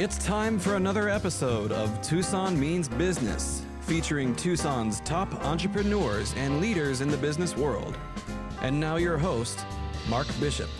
[0.00, 7.02] It's time for another episode of Tucson Means Business, featuring Tucson's top entrepreneurs and leaders
[7.02, 7.98] in the business world.
[8.62, 9.62] And now, your host,
[10.08, 10.70] Mark Bishop.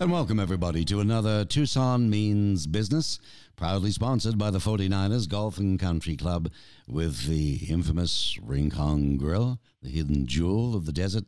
[0.00, 3.20] And welcome, everybody, to another Tucson Means Business,
[3.54, 6.50] proudly sponsored by the 49ers Golf and Country Club
[6.88, 11.26] with the infamous Rincon Grill, the hidden jewel of the desert.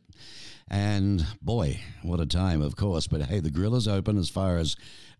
[0.69, 3.07] And boy, what a time, of course.
[3.07, 4.75] But hey, the grill is open as far as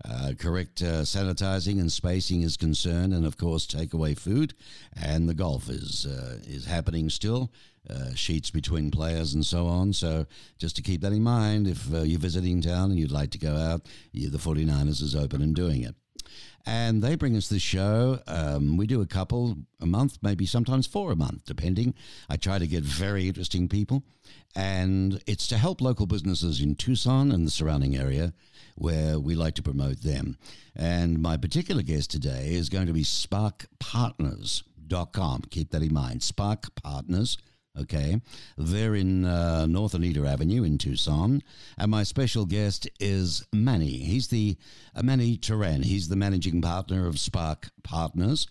[0.08, 4.54] uh, correct uh, sanitizing and spacing is concerned, and of course, takeaway food.
[5.02, 7.52] And the golf is, uh, is happening still.
[7.90, 9.92] Uh, sheets between players and so on.
[9.92, 10.26] So
[10.58, 13.38] just to keep that in mind, if uh, you're visiting town and you'd like to
[13.38, 13.82] go out,
[14.14, 15.94] the 49ers is open and doing it.
[16.66, 18.22] And they bring us this show.
[18.26, 21.94] Um, we do a couple a month, maybe sometimes four a month, depending.
[22.30, 24.04] I try to get very interesting people.
[24.56, 28.34] And it's to help local businesses in Tucson and the surrounding area
[28.76, 30.38] where we like to promote them.
[30.76, 35.42] And my particular guest today is going to be sparkpartners.com.
[35.50, 36.24] Keep that in mind.
[36.24, 37.38] Spark Partners.
[37.76, 38.22] Okay,
[38.56, 41.42] they're in uh, North Anita Avenue in Tucson,
[41.76, 43.98] and my special guest is Manny.
[43.98, 44.58] He's the
[44.96, 45.82] uh, Manny Turan.
[45.82, 48.46] He's the managing partner of Spark Partners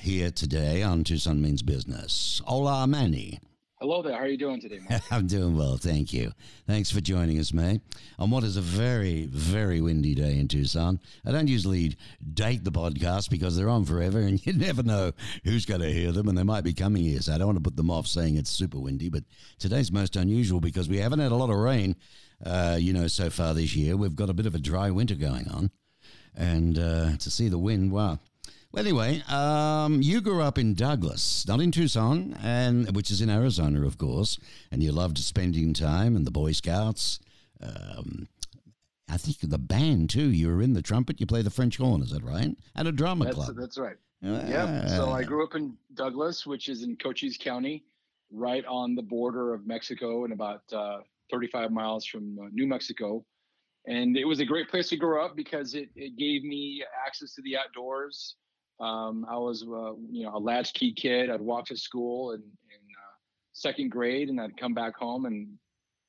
[0.00, 2.42] here today on Tucson Means Business.
[2.44, 3.38] Hola, Manny.
[3.86, 4.14] Hello there.
[4.14, 5.00] How are you doing today, Mark?
[5.12, 6.32] I'm doing well, thank you.
[6.66, 7.80] Thanks for joining us, May,
[8.18, 10.98] on what is a very, very windy day in Tucson.
[11.24, 11.94] I don't usually
[12.34, 15.12] date the podcast because they're on forever and you never know
[15.44, 17.20] who's going to hear them and they might be coming here.
[17.20, 19.22] So I don't want to put them off saying it's super windy, but
[19.60, 21.94] today's most unusual because we haven't had a lot of rain,
[22.44, 23.96] uh, you know, so far this year.
[23.96, 25.70] We've got a bit of a dry winter going on.
[26.34, 28.18] And uh, to see the wind, wow.
[28.76, 33.30] Well, anyway, um, you grew up in Douglas, not in Tucson, and which is in
[33.30, 34.38] Arizona, of course,
[34.70, 37.18] and you loved spending time in the Boy Scouts.
[37.62, 38.28] Um,
[39.08, 40.28] I think the band too.
[40.28, 41.20] You were in the trumpet.
[41.20, 42.02] You play the French horn.
[42.02, 42.54] Is that right?
[42.74, 43.56] And a drama that's, club.
[43.58, 43.96] That's right.
[44.20, 44.90] Yep.
[44.90, 47.82] So I grew up in Douglas, which is in Cochise County,
[48.30, 50.98] right on the border of Mexico, and about uh,
[51.30, 53.24] 35 miles from uh, New Mexico.
[53.86, 57.34] And it was a great place to grow up because it, it gave me access
[57.36, 58.34] to the outdoors.
[58.78, 61.30] Um, I was, uh, you know, a latchkey kid.
[61.30, 63.14] I'd walk to school in, in uh,
[63.52, 65.48] second grade, and I'd come back home and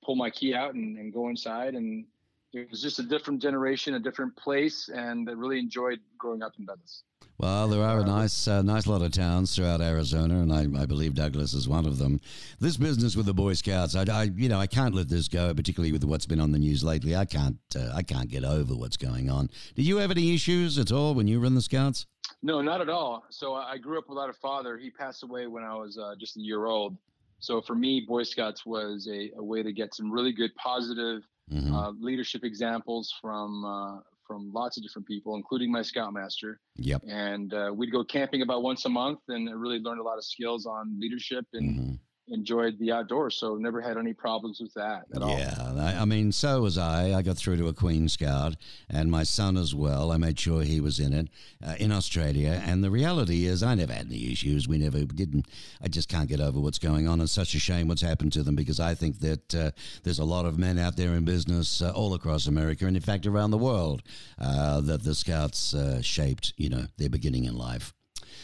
[0.04, 1.76] pull my key out and, and, go inside.
[1.76, 2.06] And
[2.54, 6.54] it was just a different generation, a different place, and I really enjoyed growing up
[6.60, 7.04] in Douglas.
[7.40, 10.88] Well, there are a nice, uh, nice lot of towns throughout Arizona, and I, I,
[10.88, 12.20] believe Douglas is one of them.
[12.60, 15.54] This business with the Boy Scouts, I, I, you know, I can't let this go,
[15.54, 17.16] particularly with what's been on the news lately.
[17.16, 19.52] I can't, uh, I can't get over what's going on.
[19.76, 22.08] Did you have any issues at all when you were in the Scouts?
[22.44, 23.24] No, not at all.
[23.30, 24.78] So I grew up without a father.
[24.78, 26.98] He passed away when I was uh, just a year old.
[27.40, 31.24] So for me, Boy Scouts was a, a way to get some really good positive
[31.52, 31.74] mm-hmm.
[31.74, 36.60] uh, leadership examples from uh, from lots of different people, including my scoutmaster.
[36.76, 37.04] Yep.
[37.08, 40.18] And uh, we'd go camping about once a month, and I really learned a lot
[40.18, 41.94] of skills on leadership and mm-hmm
[42.30, 45.38] enjoyed the outdoors, so never had any problems with that at all.
[45.38, 47.14] Yeah, I, I, mean, so was I.
[47.14, 48.56] I got through to a Queen Scout,
[48.90, 50.12] and my son as well.
[50.12, 51.30] I made sure he was in it
[51.66, 52.62] uh, in Australia.
[52.66, 54.68] And the reality is, I never had any issues.
[54.68, 55.48] We never didn't.
[55.82, 57.22] I just can't get over what's going on.
[57.22, 59.72] It's such a shame what's happened to them because I think that uh,
[60.04, 63.04] there's a lot of men out there in business uh, all across America, and in
[63.04, 64.04] fact around the world,
[64.40, 67.94] uh, that the Scouts uh, shaped, you know, their beginning in life.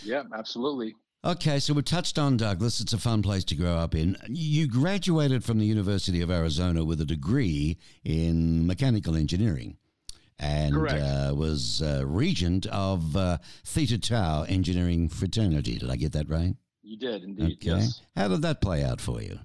[0.03, 0.95] Yeah, absolutely.
[1.25, 2.81] Okay, so we touched on Douglas.
[2.81, 4.17] It's a fun place to grow up in.
[4.27, 9.77] You graduated from the University of Arizona with a degree in mechanical engineering
[10.37, 15.77] and uh, was uh, regent of uh, Theta Tau Engineering Fraternity.
[15.77, 16.57] Did I get that right?
[16.81, 17.53] You did, indeed.
[17.53, 17.77] Okay.
[17.79, 18.01] Yes.
[18.17, 19.39] How did that play out for you?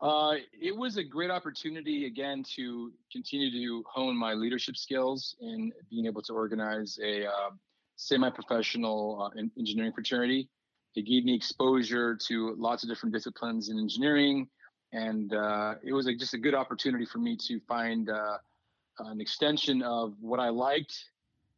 [0.00, 5.72] Uh, it was a great opportunity, again, to continue to hone my leadership skills in
[5.90, 7.50] being able to organize a uh,
[7.96, 10.48] semi professional uh, engineering fraternity
[10.94, 14.48] it gave me exposure to lots of different disciplines in engineering,
[14.92, 18.38] and uh, it was a, just a good opportunity for me to find uh,
[19.00, 20.94] an extension of what I liked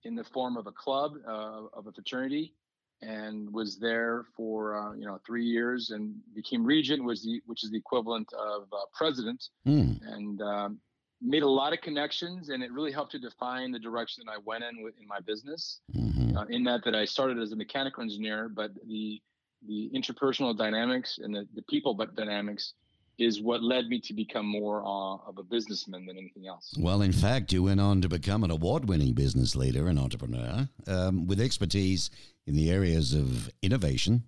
[0.05, 2.55] in the form of a club uh, of a fraternity,
[3.03, 7.63] and was there for uh, you know three years and became regent, was the which
[7.63, 10.01] is the equivalent of uh, president, mm.
[10.07, 10.79] and um,
[11.23, 14.39] made a lot of connections and it really helped to define the direction that I
[14.45, 15.81] went in with in my business.
[15.97, 16.16] Mm-hmm.
[16.37, 19.21] Uh, in that that I started as a mechanical engineer, but the
[19.67, 22.75] the interpersonal dynamics and the, the people but dynamics
[23.19, 26.75] is what led me to become more uh, of a businessman than anything else.
[26.79, 30.69] Well, in fact, you went on to become an award winning business leader and entrepreneur
[30.87, 32.11] um, with expertise
[32.47, 34.25] in the areas of innovation,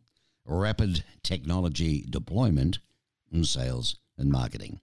[0.47, 2.79] rapid technology deployment,
[3.31, 4.81] and sales and marketing.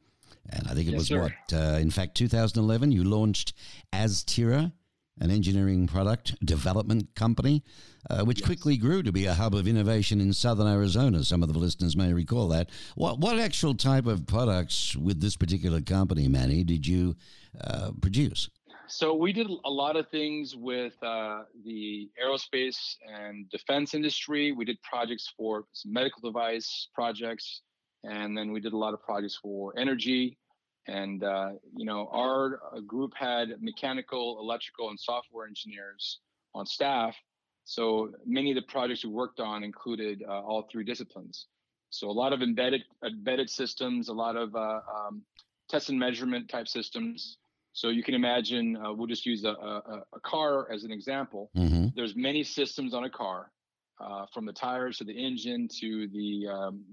[0.50, 1.22] And I think it yes, was sir.
[1.22, 3.54] what, uh, in fact, 2011, you launched
[3.92, 4.72] Azterra
[5.20, 7.64] an engineering product development company,
[8.10, 8.46] uh, which yes.
[8.46, 11.24] quickly grew to be a hub of innovation in southern Arizona.
[11.24, 12.70] Some of the listeners may recall that.
[12.96, 17.16] What, what actual type of products with this particular company, Manny, did you
[17.62, 18.50] uh, produce?
[18.88, 24.52] So we did a lot of things with uh, the aerospace and defense industry.
[24.52, 27.62] We did projects for medical device projects,
[28.04, 30.38] and then we did a lot of projects for energy.
[30.88, 36.20] And uh, you know, our uh, group had mechanical, electrical, and software engineers
[36.54, 37.16] on staff.
[37.64, 41.48] So many of the projects we worked on included uh, all three disciplines.
[41.90, 45.24] So a lot of embedded embedded systems, a lot of uh, um,
[45.70, 47.38] test and measurement type systems.
[47.74, 51.52] So you can imagine, uh, we'll just use a, a, a, car as an example.
[51.58, 51.88] Mm-hmm.
[51.94, 53.52] There's many systems on a car,
[54.00, 56.84] uh, from the tires to the engine to the um,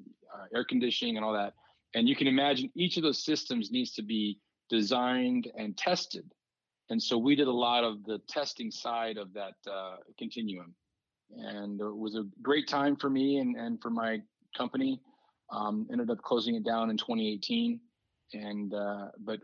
[0.55, 1.55] air conditioning and all that.
[1.95, 4.39] And you can imagine each of those systems needs to be
[4.71, 6.25] designed and tested.
[6.91, 10.75] And so we did a lot of the testing side of that uh, continuum.
[11.31, 14.21] And it was a great time for me and, and for my
[14.57, 15.01] company.
[15.51, 17.81] Um, ended up closing it down in 2018.
[18.35, 19.41] And uh, but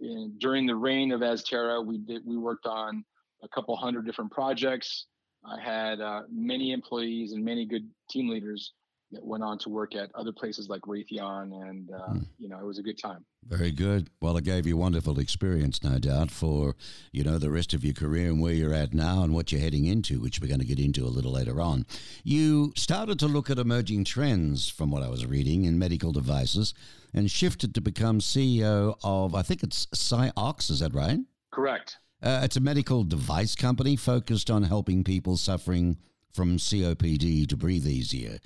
[0.00, 3.04] in, during the reign of Azterra, we did we worked on
[3.42, 5.06] a couple hundred different projects.
[5.44, 8.72] I had uh, many employees and many good team leaders
[9.10, 12.26] went on to work at other places like Raytheon, and uh, mm.
[12.38, 13.24] you know it was a good time.
[13.44, 14.10] Very good.
[14.20, 16.74] Well, it gave you wonderful experience, no doubt, for
[17.12, 19.60] you know the rest of your career and where you're at now and what you're
[19.60, 21.86] heading into, which we're going to get into a little later on.
[22.24, 26.74] You started to look at emerging trends, from what I was reading, in medical devices,
[27.14, 30.70] and shifted to become CEO of I think it's Ciox.
[30.70, 31.20] Is that right?
[31.52, 31.98] Correct.
[32.22, 35.98] Uh, it's a medical device company focused on helping people suffering
[36.32, 38.38] from COPD to breathe easier.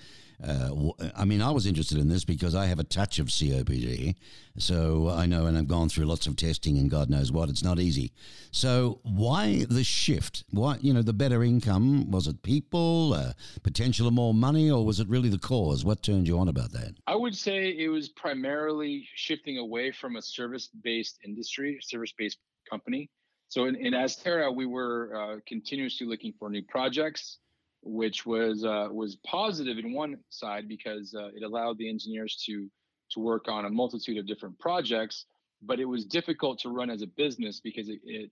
[0.42, 4.14] Uh, I mean, I was interested in this because I have a touch of COPD,
[4.58, 7.48] so I know, and I've gone through lots of testing, and God knows what.
[7.48, 8.12] It's not easy.
[8.50, 10.44] So, why the shift?
[10.50, 12.10] Why, you know, the better income?
[12.10, 13.32] Was it people, uh,
[13.62, 15.84] potential of more money, or was it really the cause?
[15.84, 16.94] What turned you on about that?
[17.06, 22.38] I would say it was primarily shifting away from a service-based industry, service-based
[22.68, 23.10] company.
[23.48, 27.38] So, in, in Azterra, we were uh, continuously looking for new projects
[27.82, 32.70] which was uh, was positive in one side because uh, it allowed the engineers to
[33.10, 35.26] to work on a multitude of different projects.
[35.62, 38.30] But it was difficult to run as a business because it it,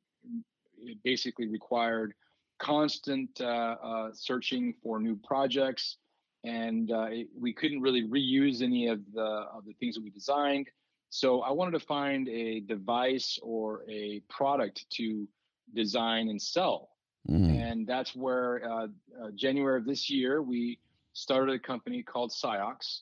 [0.79, 2.15] it basically required
[2.59, 5.97] constant uh, uh searching for new projects,
[6.45, 10.11] and uh, it, we couldn't really reuse any of the of the things that we
[10.11, 10.69] designed.
[11.11, 15.27] So I wanted to find a device or a product to
[15.75, 16.91] design and sell
[17.31, 17.61] Mm.
[17.61, 18.87] And that's where uh,
[19.23, 20.79] uh, January of this year, we
[21.13, 23.01] started a company called Ciox.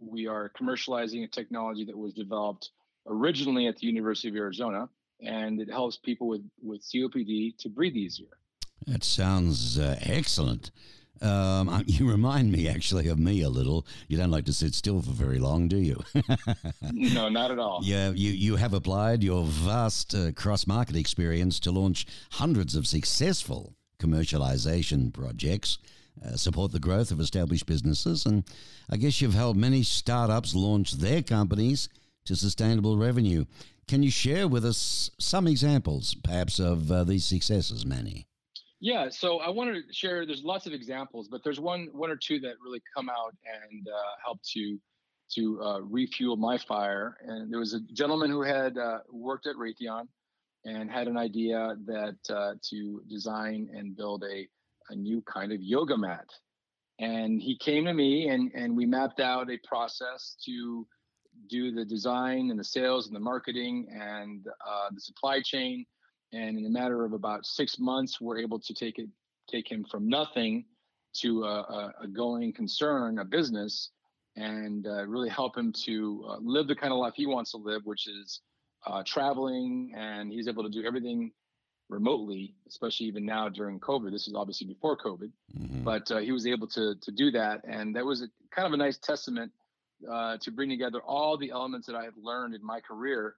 [0.00, 2.70] We are commercializing a technology that was developed
[3.06, 4.88] originally at the University of Arizona,
[5.20, 8.28] and it helps people with, with COPD to breathe easier.
[8.86, 10.70] That sounds uh, excellent.
[11.22, 13.86] Um, you remind me actually of me a little.
[14.08, 16.02] You don't like to sit still for very long, do you?
[16.92, 17.80] no, not at all.
[17.82, 22.86] Yeah, you, you have applied your vast uh, cross market experience to launch hundreds of
[22.86, 25.78] successful commercialization projects,
[26.24, 28.44] uh, support the growth of established businesses, and
[28.90, 31.88] I guess you've helped many startups launch their companies
[32.24, 33.44] to sustainable revenue.
[33.88, 38.26] Can you share with us some examples, perhaps, of uh, these successes, Manny?
[38.82, 40.26] Yeah, so I wanted to share.
[40.26, 43.86] There's lots of examples, but there's one, one or two that really come out and
[43.86, 44.76] uh, help to
[45.36, 47.16] to uh, refuel my fire.
[47.24, 50.08] And there was a gentleman who had uh, worked at Raytheon
[50.64, 54.48] and had an idea that uh, to design and build a
[54.90, 56.26] a new kind of yoga mat.
[56.98, 60.88] And he came to me, and and we mapped out a process to
[61.48, 65.86] do the design and the sales and the marketing and uh, the supply chain
[66.32, 69.08] and in a matter of about six months, we're able to take it
[69.50, 70.64] take him from nothing
[71.14, 73.90] to a, a, going concern, a business,
[74.36, 77.58] and uh, really help him to uh, live the kind of life he wants to
[77.58, 78.40] live, which is
[78.86, 81.32] uh, traveling, and he's able to do everything
[81.90, 84.10] remotely, especially even now during COVID.
[84.10, 85.82] This is obviously before COVID, mm-hmm.
[85.82, 88.72] but uh, he was able to to do that, and that was a, kind of
[88.72, 89.52] a nice testament
[90.10, 93.34] uh, to bring together all the elements that I have learned in my career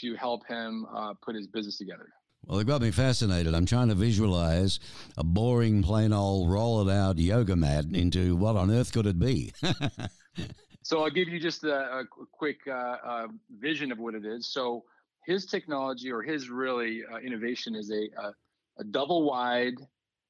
[0.00, 2.08] to help him uh, put his business together.
[2.46, 3.54] Well, it got me fascinated.
[3.54, 4.78] I'm trying to visualize
[5.16, 9.18] a boring, plain old roll it out yoga mat into what on earth could it
[9.18, 9.52] be?
[10.82, 13.26] so I'll give you just a, a quick uh, uh,
[13.58, 14.52] vision of what it is.
[14.52, 14.84] So
[15.24, 18.32] his technology or his really uh, innovation is a, a,
[18.78, 19.74] a, double wide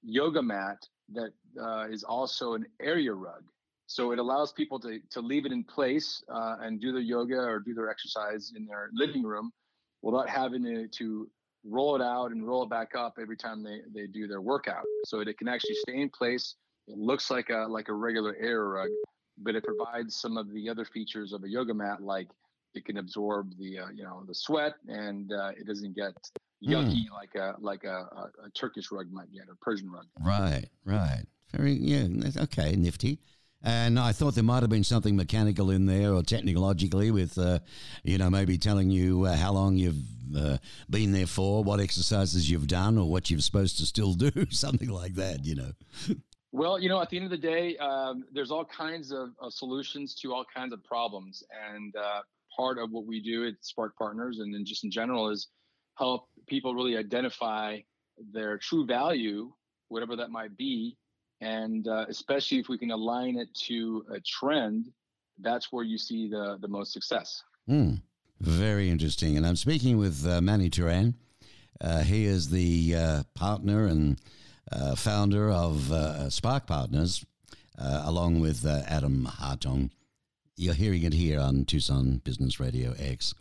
[0.03, 0.79] yoga mat
[1.13, 3.43] that uh, is also an area rug.
[3.89, 7.37] So it allows people to, to leave it in place uh, and do their yoga
[7.37, 9.53] or do their exercise in their living room
[10.01, 11.29] without having to, to
[11.69, 14.85] roll it out and roll it back up every time they, they do their workout.
[15.05, 16.55] So it can actually stay in place.
[16.89, 18.89] It looks like a like a regular air rug,
[19.39, 22.29] but it provides some of the other features of a yoga mat, like
[22.75, 26.15] it can absorb the uh, you know the sweat and uh, it doesn't get
[26.65, 27.13] yucky mm.
[27.13, 30.07] like a like a, a, a, Turkish rug might get or Persian rug.
[30.21, 31.25] Right, right.
[31.53, 32.07] Very yeah.
[32.37, 33.19] Okay, nifty.
[33.67, 37.59] And I thought there might have been something mechanical in there or technologically with, uh,
[38.05, 40.05] you know, maybe telling you uh, how long you've
[40.37, 40.59] uh,
[40.89, 44.89] been there for, what exercises you've done, or what you're supposed to still do, something
[44.89, 45.73] like that, you know.
[46.53, 50.15] well, you know, at the end of the day, um, there's all kinds of, solutions
[50.15, 51.43] to all kinds of problems.
[51.69, 52.21] And uh,
[52.57, 55.49] part of what we do at Spark Partners and then just in general is
[55.99, 57.81] help people really identify
[58.33, 59.53] their true value,
[59.89, 60.97] whatever that might be,
[61.41, 64.91] and uh, especially if we can align it to a trend,
[65.41, 67.43] that's where you see the the most success.
[67.69, 68.01] Mm,
[68.41, 69.37] very interesting.
[69.37, 71.15] And I'm speaking with uh, Manny Turan.
[71.81, 74.19] Uh, he is the uh, partner and
[74.73, 77.25] uh, founder of uh, Spark Partners,
[77.79, 79.91] along with Adam Hartung.
[80.57, 83.35] You're hearing it here on Tucson Business Radio X.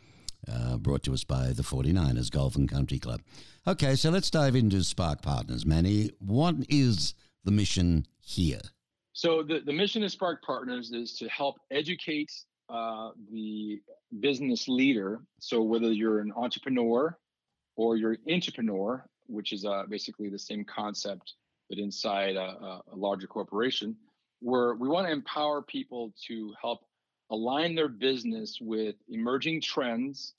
[0.51, 3.21] Uh, brought to us by the 49ers Golf and Country Club.
[3.65, 6.11] Okay, so let's dive into Spark Partners, Manny.
[6.19, 8.61] What is the mission here?
[9.13, 12.31] So the, the mission of Spark Partners is to help educate
[12.69, 13.79] uh, the
[14.19, 15.21] business leader.
[15.39, 17.17] So whether you're an entrepreneur
[17.77, 21.35] or you're an intrapreneur, which is uh, basically the same concept,
[21.69, 23.95] but inside a, a larger corporation,
[24.39, 26.79] where we want to empower people to help
[27.31, 30.33] align their business with emerging trends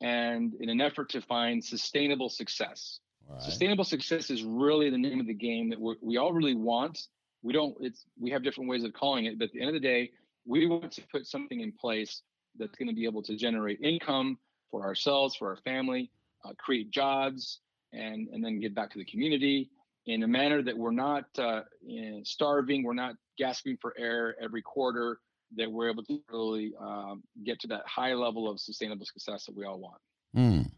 [0.00, 3.00] and in an effort to find sustainable success.
[3.38, 7.08] Sustainable success is really the name of the game that we all really want.
[7.42, 7.76] We don't.
[7.80, 10.10] It's we have different ways of calling it, but at the end of the day,
[10.44, 12.22] we want to put something in place
[12.58, 14.38] that's going to be able to generate income
[14.70, 16.10] for ourselves, for our family,
[16.44, 17.60] uh, create jobs,
[17.92, 19.70] and and then give back to the community
[20.06, 21.62] in a manner that we're not uh,
[22.22, 25.18] starving, we're not gasping for air every quarter.
[25.56, 29.56] That we're able to really um, get to that high level of sustainable success that
[29.56, 30.00] we all want.
[30.36, 30.70] Mm.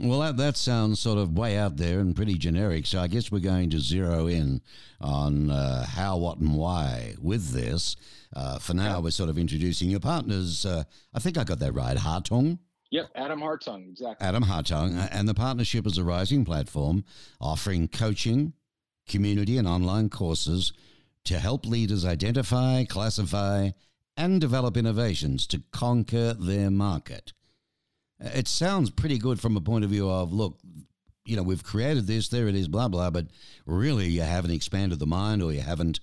[0.00, 2.86] Well, that, that sounds sort of way out there and pretty generic.
[2.86, 4.62] So I guess we're going to zero in
[5.00, 7.96] on uh, how, what, and why with this.
[8.34, 8.98] Uh, for now, yeah.
[9.00, 10.64] we're sort of introducing your partners.
[10.64, 11.96] Uh, I think I got that right.
[11.96, 12.58] Hartung.
[12.90, 14.26] Yep, Adam Hartung, exactly.
[14.26, 15.08] Adam Hartung.
[15.12, 17.04] And the partnership is a rising platform
[17.40, 18.54] offering coaching,
[19.08, 20.72] community, and online courses
[21.24, 23.70] to help leaders identify, classify,
[24.16, 27.32] and develop innovations to conquer their market.
[28.22, 30.58] It sounds pretty good from a point of view of look,
[31.24, 33.26] you know, we've created this, there it is, blah blah, but
[33.66, 36.00] really you haven't expanded the mind or you haven't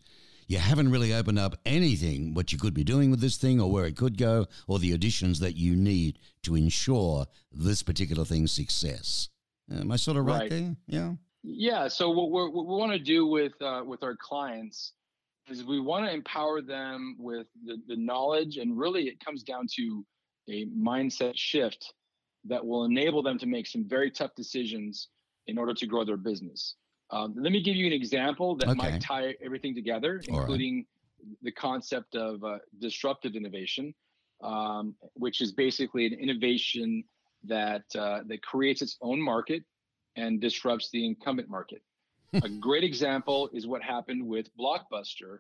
[0.48, 3.72] you haven't really opened up anything what you could be doing with this thing or
[3.72, 8.52] where it could go or the additions that you need to ensure this particular thing's
[8.52, 9.30] success.
[9.72, 10.50] Am I sort of right, right.
[10.50, 10.76] there?
[10.88, 11.14] Yeah.
[11.44, 11.88] Yeah.
[11.88, 14.94] So what, what we want to do with uh, with our clients
[15.48, 19.68] is we want to empower them with the, the knowledge, and really it comes down
[19.76, 20.06] to
[20.50, 21.94] a mindset shift
[22.46, 25.10] that will enable them to make some very tough decisions
[25.48, 26.76] in order to grow their business.
[27.12, 28.78] Um, let me give you an example that okay.
[28.78, 31.38] might tie everything together, including right.
[31.42, 33.94] the concept of uh, disruptive innovation,
[34.44, 37.04] um, which is basically an innovation
[37.46, 39.64] that uh, that creates its own market
[40.16, 41.82] and disrupts the incumbent market.
[42.34, 45.40] a great example is what happened with Blockbuster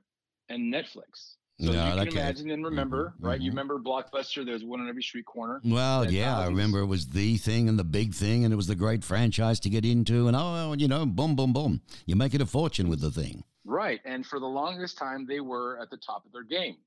[0.50, 1.36] and Netflix.
[1.62, 3.36] So no, you can imagine and remember, mm-hmm, right?
[3.36, 3.44] Mm-hmm.
[3.44, 4.46] You remember Blockbuster?
[4.46, 5.60] There's one on every street corner.
[5.64, 8.68] Well, yeah, I remember it was the thing and the big thing, and it was
[8.68, 10.28] the great franchise to get into.
[10.28, 13.44] And oh, you know, boom, boom, boom, you make it a fortune with the thing.
[13.66, 16.78] Right, and for the longest time, they were at the top of their game.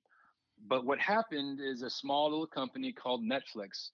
[0.67, 3.91] But what happened is a small little company called Netflix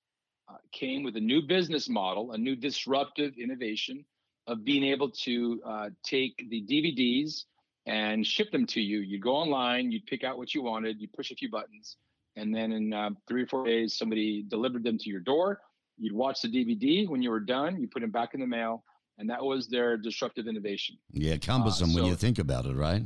[0.48, 4.04] uh, came with a new business model, a new disruptive innovation
[4.46, 7.44] of being able to uh, take the DVDs
[7.86, 9.00] and ship them to you.
[9.00, 11.96] You'd go online, you'd pick out what you wanted, you push a few buttons,
[12.36, 15.60] and then in uh, three or four days, somebody delivered them to your door.
[15.96, 17.08] You'd watch the DVD.
[17.08, 18.84] When you were done, you put them back in the mail,
[19.18, 20.96] and that was their disruptive innovation.
[21.10, 23.02] Yeah, cumbersome uh, so when you think about it, right?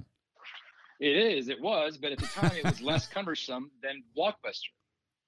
[1.00, 1.48] It is.
[1.48, 4.70] It was, but at the time, it was less cumbersome than Blockbuster.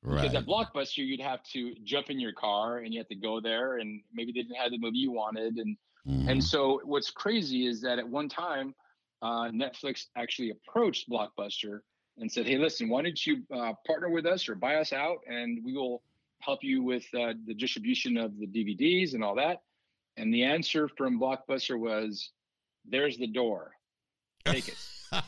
[0.02, 0.20] Right.
[0.20, 3.40] Because at Blockbuster, you'd have to jump in your car and you had to go
[3.40, 6.28] there, and maybe they didn't have the movie you wanted, and mm-hmm.
[6.28, 8.74] and so what's crazy is that at one time
[9.22, 11.80] uh, Netflix actually approached Blockbuster
[12.18, 15.18] and said, "Hey, listen, why don't you uh, partner with us or buy us out,
[15.28, 16.02] and we will
[16.40, 19.62] help you with uh, the distribution of the DVDs and all that."
[20.16, 22.30] And the answer from Blockbuster was,
[22.84, 23.72] "There's the door.
[24.44, 24.76] Take it."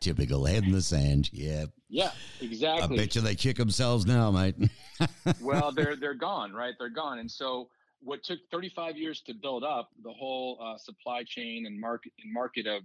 [0.00, 1.30] Typical head in the sand.
[1.32, 1.66] Yeah.
[1.88, 2.98] Yeah, exactly.
[2.98, 4.54] I bet you they kick themselves now, mate.
[5.40, 6.74] well, they're they're gone, right?
[6.78, 7.68] They're gone, and so
[8.02, 12.32] what took 35 years to build up the whole uh, supply chain and market and
[12.32, 12.82] market of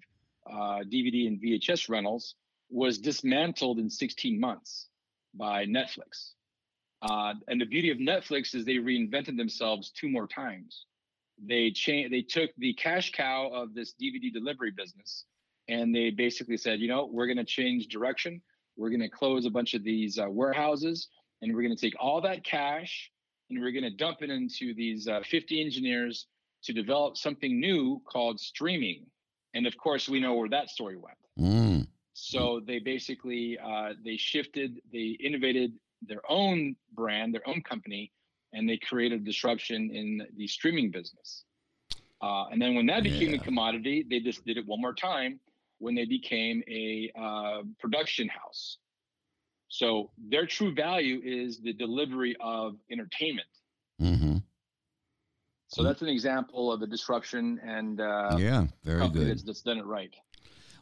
[0.50, 2.36] uh, DVD and VHS rentals
[2.70, 4.88] was dismantled in 16 months
[5.34, 6.32] by Netflix.
[7.02, 10.86] Uh, and the beauty of Netflix is they reinvented themselves two more times.
[11.44, 12.14] They changed.
[12.14, 15.26] They took the cash cow of this DVD delivery business,
[15.68, 18.42] and they basically said, you know, we're going to change direction.
[18.78, 21.10] We're going to close a bunch of these uh, warehouses,
[21.42, 23.12] and we're going to take all that cash
[23.50, 26.28] and we're going to dump it into these uh, 50 engineers
[26.64, 29.06] to develop something new called streaming.
[29.54, 31.18] And of course, we know where that story went.
[31.40, 31.88] Mm.
[32.14, 38.12] So they basically uh, they shifted, they innovated their own brand, their own company,
[38.54, 41.44] and they created disruption in the streaming business.
[42.22, 43.36] Uh, and then when that became yeah.
[43.36, 45.40] a commodity, they just did it one more time
[45.80, 48.78] when they became a uh, production house.
[49.76, 53.48] So their true value is the delivery of entertainment.
[54.02, 54.38] Mm-hmm.
[55.68, 59.28] So that's an example of a disruption and uh, yeah, very good.
[59.28, 60.16] That's, that's, done it right.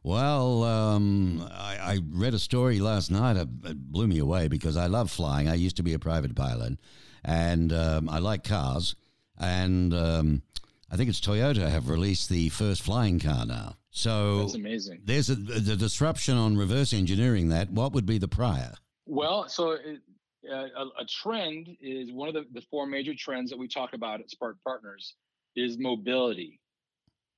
[0.04, 3.36] Well, um, I, I, read a story last night.
[3.36, 3.48] It
[3.92, 5.48] blew me away because I love flying.
[5.48, 6.78] I used to be a private pilot,
[7.24, 8.96] and um, I like cars.
[9.40, 10.44] And um,
[10.92, 13.78] I think it's Toyota have released the first flying car now.
[13.90, 15.02] So that's amazing.
[15.04, 17.72] There's a, the disruption on reverse engineering that.
[17.72, 18.76] What would be the prior?
[19.06, 20.02] Well, so it,
[20.50, 23.94] uh, a, a, trend is one of the, the four major trends that we talk
[23.94, 25.16] about at Spark Partners
[25.56, 26.60] is mobility.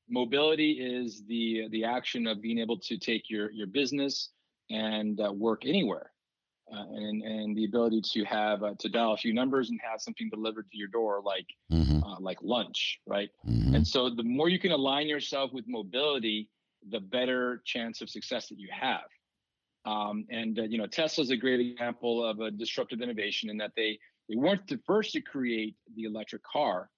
[0.09, 4.29] Mobility is the the action of being able to take your your business
[4.69, 6.11] and uh, work anywhere,
[6.71, 9.99] uh, and and the ability to have uh, to dial a few numbers and have
[10.01, 12.03] something delivered to your door like mm-hmm.
[12.03, 13.29] Uh, like lunch, right?
[13.47, 13.75] Mm-hmm.
[13.75, 16.49] And so the more you can align yourself with mobility,
[16.91, 19.05] the better chance of success that you have.
[19.85, 23.71] Um, and uh, you know, Tesla's a great example of a disruptive innovation in that
[23.75, 26.89] they they weren't the first to create the electric car,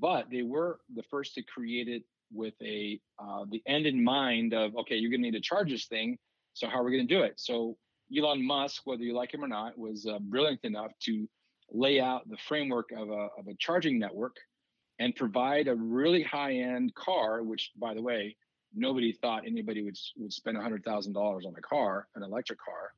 [0.00, 4.52] but they were the first to create it with a uh, the end in mind
[4.52, 6.18] of okay, you're going to need to charge this thing.
[6.54, 7.34] So how are we going to do it?
[7.36, 7.76] So
[8.16, 11.28] Elon Musk, whether you like him or not, was uh, brilliant enough to
[11.72, 14.36] lay out the framework of a of a charging network
[14.98, 18.36] and provide a really high end car, which by the way
[18.74, 22.94] nobody thought anybody would would spend hundred thousand dollars on a car, an electric car,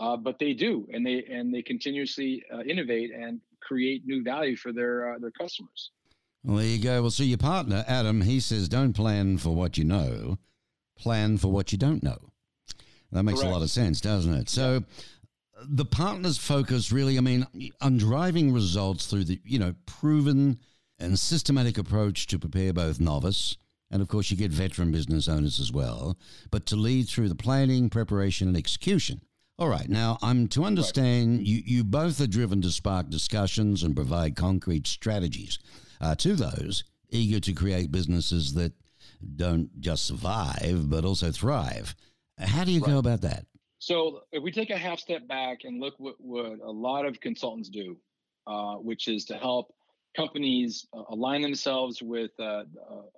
[0.00, 4.56] uh, but they do, and they and they continuously uh, innovate and create new value
[4.56, 5.90] for their uh, their customers.
[6.44, 7.02] Well, there you go.
[7.02, 10.38] Well, so your partner Adam, he says, don't plan for what you know,
[10.98, 12.18] plan for what you don't know.
[13.12, 13.50] That makes Correct.
[13.50, 14.48] a lot of sense, doesn't it?
[14.48, 14.84] So.
[15.64, 17.46] The partners focus really, I mean,
[17.80, 20.58] on driving results through the, you know, proven
[20.98, 23.56] and systematic approach to prepare both novice
[23.92, 26.18] and of course you get veteran business owners as well,
[26.50, 29.20] but to lead through the planning, preparation, and execution.
[29.58, 31.46] All right, now I'm to understand right.
[31.46, 35.58] you, you both are driven to spark discussions and provide concrete strategies
[36.00, 38.72] uh, to those eager to create businesses that
[39.36, 41.94] don't just survive, but also thrive.
[42.38, 42.92] How do you right.
[42.92, 43.46] go about that?
[43.78, 47.20] So, if we take a half step back and look what, what a lot of
[47.20, 47.96] consultants do,
[48.46, 49.74] uh, which is to help
[50.16, 52.64] companies uh, align themselves with uh,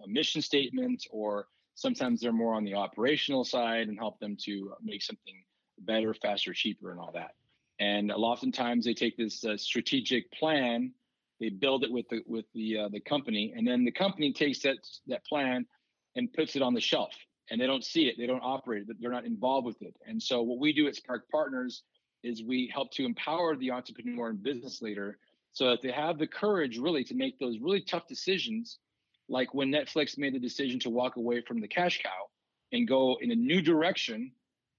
[0.04, 4.72] a mission statement, or sometimes they're more on the operational side and help them to
[4.82, 5.34] make something
[5.80, 7.32] better, faster, cheaper, and all that.
[7.80, 10.92] And oftentimes they take this uh, strategic plan,
[11.40, 14.60] they build it with the with the uh, the company, and then the company takes
[14.60, 14.78] that
[15.08, 15.66] that plan
[16.16, 17.12] and puts it on the shelf,
[17.50, 19.96] and they don't see it, they don't operate it, they're not involved with it.
[20.06, 21.82] And so what we do at Spark Partners
[22.22, 25.18] is we help to empower the entrepreneur and business leader
[25.54, 28.78] so that they have the courage really to make those really tough decisions
[29.28, 32.28] like when netflix made the decision to walk away from the cash cow
[32.72, 34.30] and go in a new direction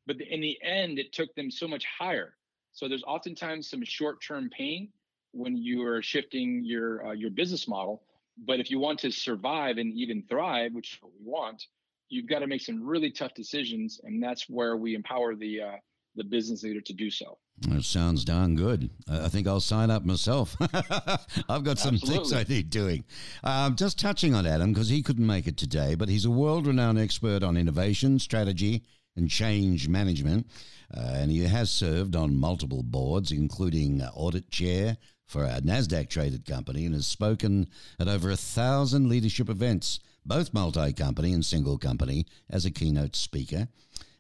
[0.06, 2.34] but in the end it took them so much higher.
[2.72, 4.90] So there's oftentimes some short-term pain
[5.32, 8.04] when you are shifting your uh, your business model
[8.46, 11.68] but if you want to survive and even thrive which we want
[12.10, 15.76] you've got to make some really tough decisions and that's where we empower the uh,
[16.16, 18.90] the business leader to do so that sounds darn good.
[19.10, 20.56] I think I'll sign up myself.
[21.50, 22.10] I've got some Absolutely.
[22.10, 23.06] things I need doing.
[23.44, 26.68] Um, just touching on Adam, because he couldn't make it today, but he's a world
[26.68, 28.84] renowned expert on innovation, strategy,
[29.16, 30.48] and change management.
[30.96, 36.10] Uh, and he has served on multiple boards, including uh, audit chair for a NASDAQ
[36.10, 37.68] traded company, and has spoken
[38.00, 43.16] at over a thousand leadership events, both multi company and single company, as a keynote
[43.16, 43.70] speaker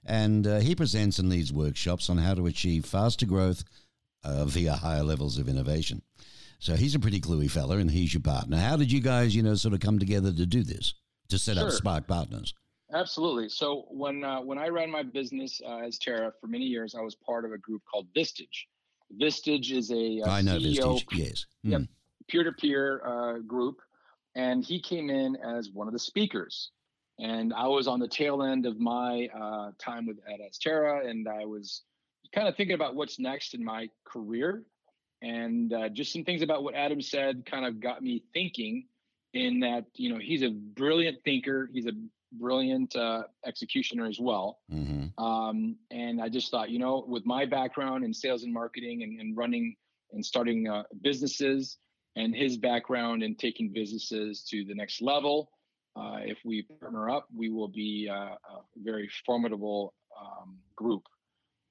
[0.05, 3.63] and uh, he presents and leads workshops on how to achieve faster growth
[4.23, 6.01] uh, via higher levels of innovation.
[6.59, 8.57] So he's a pretty cluey fella, and he's your partner.
[8.57, 10.93] How did you guys, you know, sort of come together to do this,
[11.29, 11.67] to set sure.
[11.67, 12.53] up Spark Partners?
[12.93, 13.49] Absolutely.
[13.49, 17.15] So when uh, when I ran my business uh, Azterra for many years, I was
[17.15, 18.67] part of a group called Vistage.
[19.19, 21.05] Vistage is a, uh, I know CEO, Vistage.
[21.11, 21.45] Yes.
[21.63, 21.81] Yep.
[21.81, 21.87] Mm.
[22.27, 23.81] peer-to-peer uh, group,
[24.35, 26.71] and he came in as one of the speakers.
[27.19, 31.28] And I was on the tail end of my uh, time with at Azterra, and
[31.28, 31.84] I was
[32.34, 34.63] kind of thinking about what's next in my career.
[35.21, 38.88] And uh, just some things about what Adam said kind of got me thinking.
[39.34, 41.69] In that, you know, he's a brilliant thinker.
[41.73, 41.91] He's a
[42.32, 44.60] brilliant uh, executioner as well.
[44.71, 45.21] Mm-hmm.
[45.21, 49.19] Um, and I just thought, you know, with my background in sales and marketing and,
[49.19, 49.75] and running
[50.13, 51.78] and starting uh, businesses,
[52.15, 55.51] and his background in taking businesses to the next level,
[55.95, 61.03] uh, if we partner up, we will be uh, a very formidable um, group.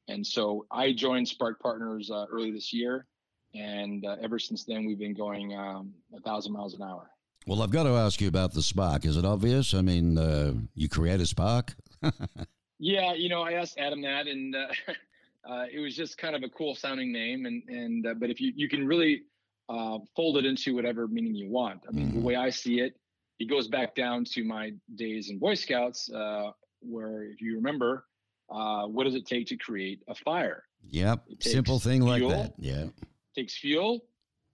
[0.08, 3.06] And so I joined Spark Partners uh, early this year,
[3.54, 7.10] and uh, ever since then we've been going um, a thousand miles an hour.
[7.46, 9.04] Well, I've got to ask you about the Spark.
[9.04, 9.74] Is it obvious?
[9.74, 11.74] I mean, uh, you created Spark.
[12.78, 14.56] yeah, you know, I asked Adam that, and
[15.48, 17.44] uh, it was just kind of a cool sounding name.
[17.44, 19.22] And and but if you you can really
[19.68, 21.82] fold it into whatever meaning you want.
[21.88, 22.20] I mean, mm-hmm.
[22.20, 22.94] the way I see it
[23.38, 28.04] it goes back down to my days in Boy Scouts, uh, where if you remember,
[28.50, 30.64] uh, what does it take to create a fire?
[30.90, 32.54] Yep, simple thing fuel, like that.
[32.58, 32.92] Yeah, it
[33.34, 34.04] takes fuel,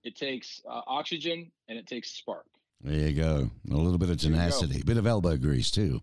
[0.04, 2.46] it takes uh, oxygen, and it takes spark.
[2.82, 3.50] There you go.
[3.70, 6.00] A little bit of tenacity, a bit of elbow grease too.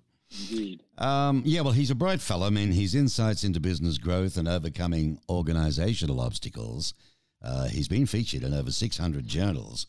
[0.49, 0.83] Indeed.
[0.97, 2.47] Um, yeah, well, he's a bright fellow.
[2.47, 6.93] I mean, his insights into business growth and overcoming organizational obstacles.
[7.41, 9.87] Uh, he's been featured in over 600 journals.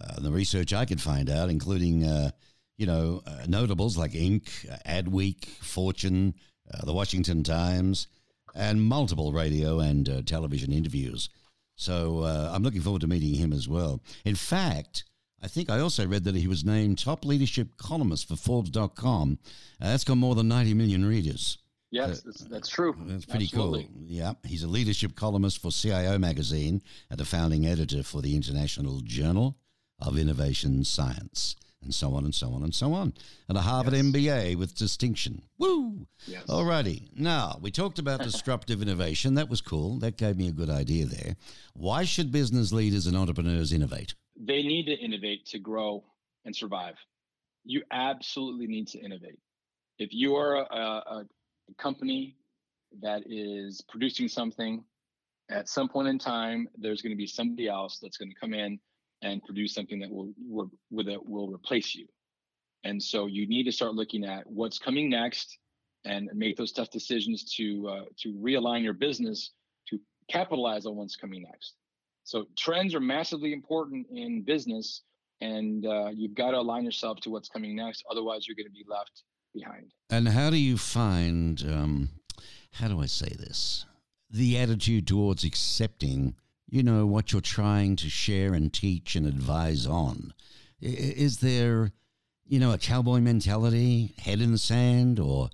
[0.00, 2.30] Uh, the research I could find out, including, uh,
[2.78, 6.34] you know, uh, notables like Inc., uh, Adweek, Fortune,
[6.72, 8.06] uh, the Washington Times,
[8.54, 11.28] and multiple radio and television interviews.
[11.76, 14.02] So I'm looking forward to meeting him as well.
[14.24, 15.04] In fact,
[15.42, 19.38] I think I also read that he was named top leadership columnist for Forbes.com.
[19.78, 21.58] that's got more than 90 million readers.
[21.90, 22.94] Yes, that's, that's, true.
[23.06, 23.84] That's pretty Absolutely.
[23.84, 24.02] cool.
[24.06, 29.00] Yeah, he's a leadership columnist for CIO magazine and a founding editor for the International
[29.00, 29.56] Journal
[30.00, 33.14] of Innovation Science, and so on and so on and so on.
[33.48, 34.02] And a Harvard yes.
[34.02, 35.42] MBA with distinction.
[35.58, 36.06] Woo!
[36.26, 36.44] Yes.
[36.44, 37.08] Alrighty.
[37.16, 39.34] Now, we talked about disruptive innovation.
[39.34, 39.98] That was cool.
[39.98, 41.36] That gave me a good idea there.
[41.74, 44.14] Why should business leaders and entrepreneurs innovate?
[44.36, 46.04] They need to innovate to grow
[46.44, 46.94] and survive.
[47.64, 49.38] You absolutely need to innovate.
[49.98, 51.24] If you are a, a,
[51.70, 52.36] a company
[53.02, 54.82] that is producing something,
[55.50, 58.54] at some point in time, there's going to be somebody else that's going to come
[58.54, 58.78] in
[59.22, 62.06] and produce something that will will, will replace you.
[62.84, 65.58] And so you need to start looking at what's coming next
[66.04, 69.52] and make those tough decisions to uh, to realign your business
[69.88, 71.74] to capitalize on what's coming next.
[72.24, 75.02] So trends are massively important in business,
[75.40, 78.04] and uh, you've got to align yourself to what's coming next.
[78.10, 79.22] Otherwise, you're going to be left
[79.54, 79.92] behind.
[80.08, 81.62] And how do you find?
[81.62, 82.10] Um,
[82.74, 83.84] how do I say this?
[84.30, 86.36] The attitude towards accepting
[86.70, 90.32] you know, what you're trying to share and teach and advise on.
[90.80, 91.90] Is there,
[92.46, 95.50] you know, a cowboy mentality, head in the sand, or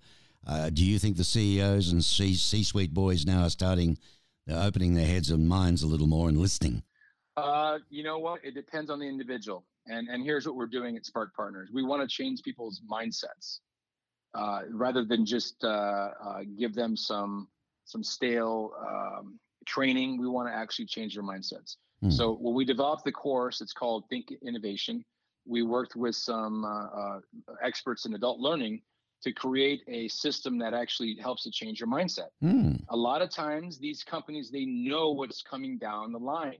[0.46, 3.98] uh, do you think the CEOs and C suite boys now are starting,
[4.46, 6.82] they're opening their heads and minds a little more and listening?
[7.36, 8.44] Uh, you know what?
[8.44, 9.64] It depends on the individual.
[9.86, 13.60] And, and here's what we're doing at Spark Partners we want to change people's mindsets
[14.34, 17.48] uh, rather than just uh, uh, give them some
[17.84, 20.18] some stale um, training.
[20.18, 21.76] We want to actually change their mindsets.
[22.02, 22.12] Mm.
[22.12, 25.04] So when we developed the course, it's called Think Innovation.
[25.46, 27.20] We worked with some uh, uh,
[27.62, 28.82] experts in adult learning
[29.22, 32.28] to create a system that actually helps to change your mindset.
[32.42, 32.82] Mm.
[32.90, 36.58] A lot of times, these companies they know what's coming down the line.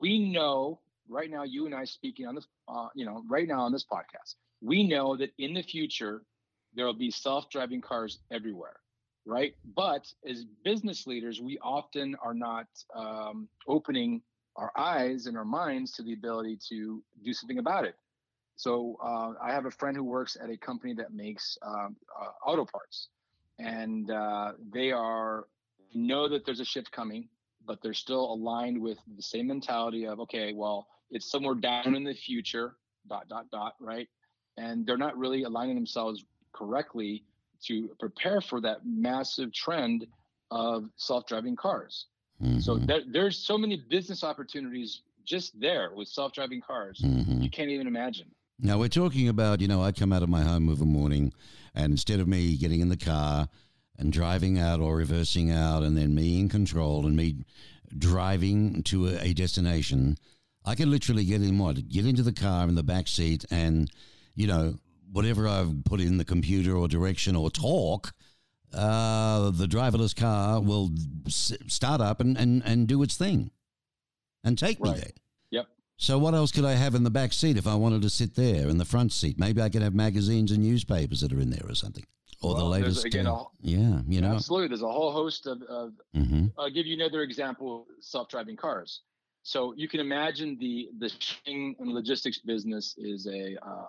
[0.00, 3.60] We know right now, you and I speaking on this, uh, you know, right now
[3.60, 6.22] on this podcast, we know that in the future
[6.74, 8.76] there will be self-driving cars everywhere
[9.26, 9.54] right?
[9.74, 14.22] But as business leaders, we often are not um, opening
[14.54, 17.96] our eyes and our minds to the ability to do something about it.
[18.54, 22.48] So uh, I have a friend who works at a company that makes um, uh,
[22.48, 23.08] auto parts,
[23.58, 25.46] and uh, they are
[25.94, 27.28] know that there's a shift coming,
[27.66, 32.04] but they're still aligned with the same mentality of okay, well, it's somewhere down in
[32.04, 32.76] the future,
[33.08, 34.08] dot dot dot, right?
[34.56, 37.24] And they're not really aligning themselves correctly
[37.64, 40.06] to prepare for that massive trend
[40.50, 42.06] of self-driving cars.
[42.42, 42.60] Mm-hmm.
[42.60, 47.00] So there, there's so many business opportunities just there with self-driving cars.
[47.04, 47.42] Mm-hmm.
[47.42, 48.26] You can't even imagine.
[48.58, 51.32] Now we're talking about, you know, I come out of my home of a morning
[51.74, 53.48] and instead of me getting in the car
[53.98, 57.44] and driving out or reversing out and then me in control and me
[57.98, 60.16] driving to a, a destination,
[60.64, 61.88] I can literally get in what?
[61.88, 63.90] Get into the car in the back seat and,
[64.34, 64.76] you know,
[65.10, 68.12] whatever I've put in the computer or direction or talk,
[68.74, 70.90] uh, the driverless car will
[71.26, 73.50] s- start up and, and, and do its thing
[74.44, 74.94] and take right.
[74.94, 75.10] me there.
[75.50, 75.66] Yep.
[75.96, 78.34] So what else could I have in the back seat if I wanted to sit
[78.34, 79.38] there in the front seat?
[79.38, 82.04] Maybe I could have magazines and newspapers that are in there or something,
[82.42, 83.04] or Well, the latest.
[83.04, 84.34] again, uh, a- yeah, you know.
[84.34, 84.68] Absolutely.
[84.68, 89.00] There's a whole host of, of hmm I'll give you another example self-driving cars.
[89.42, 93.84] So you can imagine the the shipping and logistics business is a uh,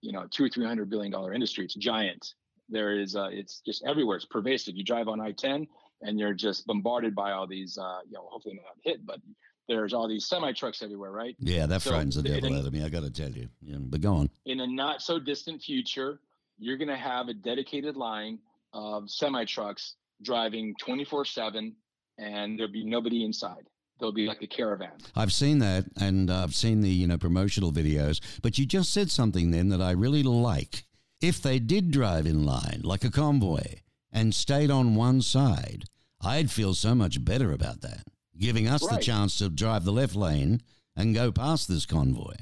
[0.00, 1.64] you know two or three hundred billion dollar industry.
[1.64, 2.34] It's giant.
[2.68, 4.16] There is uh, it's just everywhere.
[4.16, 4.76] It's pervasive.
[4.76, 5.66] You drive on I-10
[6.02, 9.20] and you're just bombarded by all these uh, you know hopefully not hit, but
[9.68, 11.36] there's all these semi trucks everywhere, right?
[11.38, 12.82] Yeah, that So, frightens the devil out of me.
[12.82, 13.48] I got to tell you.
[13.62, 14.30] Yeah, but go on.
[14.46, 16.20] in a not so distant future,
[16.58, 18.38] you're going to have a dedicated line
[18.72, 21.74] of semi trucks driving 24 7,
[22.18, 23.66] and there'll be nobody inside.
[23.98, 24.92] There'll be like a caravan.
[25.16, 28.20] I've seen that, and I've seen the you know promotional videos.
[28.42, 30.84] But you just said something then that I really like.
[31.20, 33.80] If they did drive in line like a convoy
[34.12, 35.84] and stayed on one side,
[36.20, 38.04] I'd feel so much better about that,
[38.38, 40.62] giving us the chance to drive the left lane
[40.96, 42.34] and go past this convoy.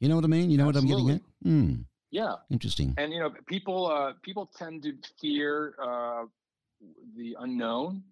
[0.00, 0.50] You know what I mean?
[0.50, 1.20] You know what I'm getting at?
[1.42, 1.74] Hmm.
[2.10, 2.94] Yeah, Interesting.
[2.98, 6.24] and you know, people uh, people tend to fear uh,
[7.16, 8.02] the unknown.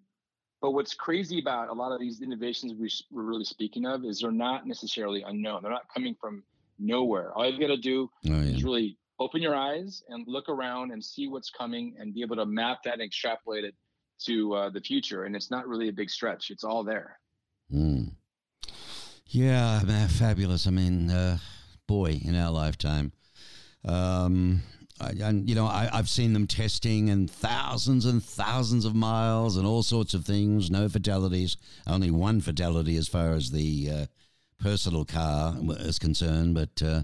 [0.61, 4.19] But what's crazy about a lot of these innovations we, we're really speaking of is
[4.19, 5.63] they're not necessarily unknown.
[5.63, 6.43] They're not coming from
[6.77, 7.33] nowhere.
[7.33, 8.55] All you've got to do Oh yeah.
[8.55, 12.35] is really open your eyes and look around and see what's coming and be able
[12.35, 13.75] to map that and extrapolate it
[14.25, 15.25] to uh, the future.
[15.25, 16.51] And it's not really a big stretch.
[16.51, 17.19] It's all there.
[17.73, 18.11] Mm.
[19.27, 20.67] Yeah, man, fabulous.
[20.67, 21.37] I mean, uh,
[21.87, 23.13] boy, in our lifetime,
[23.85, 24.61] um,
[25.01, 29.57] I, and you know, I, I've seen them testing and thousands and thousands of miles
[29.57, 30.69] and all sorts of things.
[30.69, 31.57] No fatalities.
[31.87, 34.05] Only one fatality as far as the uh,
[34.59, 36.53] personal car is concerned.
[36.53, 37.03] But uh,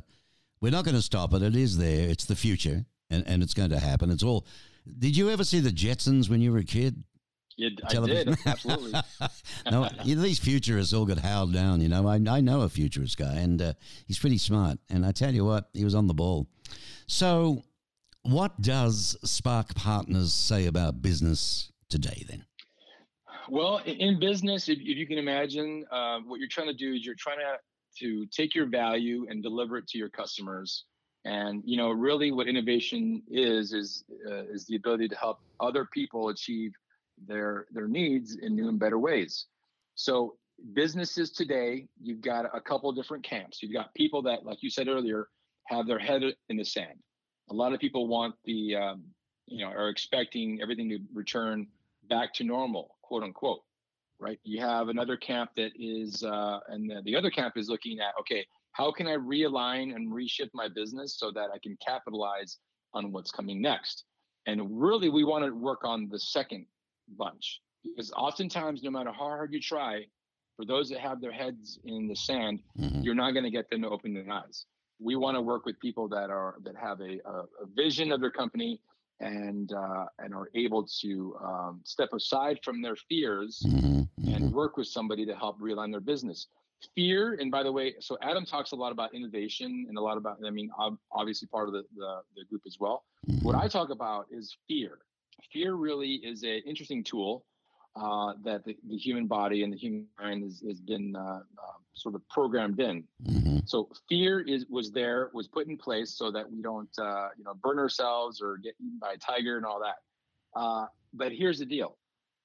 [0.61, 1.41] we're not going to stop it.
[1.41, 2.09] It is there.
[2.09, 4.11] It's the future, and and it's going to happen.
[4.11, 4.45] It's all.
[4.99, 7.03] Did you ever see the Jetsons when you were a kid?
[7.57, 8.33] Yeah, I television.
[8.33, 8.93] did absolutely.
[9.71, 11.81] no, these futurists all got howled down.
[11.81, 13.73] You know, I, I know a futurist guy, and uh,
[14.05, 14.77] he's pretty smart.
[14.91, 16.47] And I tell you what, he was on the ball.
[17.07, 17.63] So,
[18.27, 22.25] what does Spark Partners say about business today?
[22.27, 22.45] Then,
[23.49, 27.05] Well, in business, if, if you can imagine, uh, what you're trying to do is
[27.05, 27.57] you're trying to
[27.99, 30.83] to take your value and deliver it to your customers.
[31.25, 35.87] And you know, really, what innovation is is uh, is the ability to help other
[35.93, 36.73] people achieve
[37.27, 39.45] their their needs in new and better ways.
[39.95, 40.35] So,
[40.73, 43.63] businesses today, you've got a couple of different camps.
[43.63, 45.29] You've got people that, like you said earlier,
[45.67, 46.99] have their head in the sand.
[47.49, 49.03] A lot of people want the, um,
[49.45, 51.67] you know, are expecting everything to return
[52.09, 53.61] back to normal, quote unquote,
[54.19, 54.39] right?
[54.43, 58.13] You have another camp that is, uh, and the, the other camp is looking at,
[58.19, 62.57] okay, how can I realign and reshift my business so that I can capitalize
[62.93, 64.03] on what's coming next?
[64.45, 66.65] And really, we want to work on the second
[67.17, 70.05] bunch because oftentimes, no matter how hard you try,
[70.55, 73.03] for those that have their heads in the sand, Mhm.
[73.03, 74.65] you're not going to get them to open their eyes.
[74.99, 78.31] We want to work with people that are that have a, a, vision of their
[78.31, 78.81] company
[79.19, 84.07] and uh, and are able to um, step aside from their fears Mhm.
[84.25, 84.51] and Mhm.
[84.51, 86.47] work with somebody to help realign their business.
[86.93, 90.17] Fear, and by the way, so Adam talks a lot about innovation and a lot
[90.17, 90.69] about, I mean,
[91.11, 93.03] obviously part of the, the, the group as well.
[93.41, 93.63] What Mhm.
[93.63, 94.99] I talk about is fear.
[95.51, 97.45] Fear really is an interesting tool
[97.95, 101.77] uh, that the, the human body and the human mind has, has been uh, uh,
[101.93, 103.03] sort of programmed in.
[103.23, 103.67] Mhm.
[103.67, 107.43] So fear is was there, was put in place so that we don't, uh, you
[107.43, 109.97] know, burn ourselves or get eaten by a tiger and all that.
[110.55, 111.97] Uh, but here's the deal: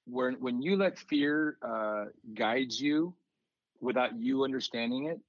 [0.07, 3.15] when when you let fear uh, guide you
[3.81, 5.21] without you understanding it,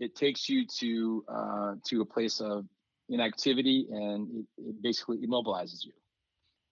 [0.00, 2.66] it takes you to uh, to a place of
[3.08, 5.92] inactivity and it, it basically immobilizes you.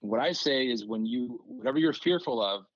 [0.01, 2.67] What I say is, when you whatever you're fearful of,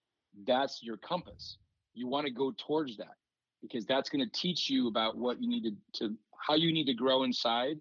[0.46, 1.58] that's your compass.
[1.94, 3.14] You want to go towards that
[3.62, 6.86] because that's going to teach you about what you need to, to how you need
[6.86, 7.76] to grow inside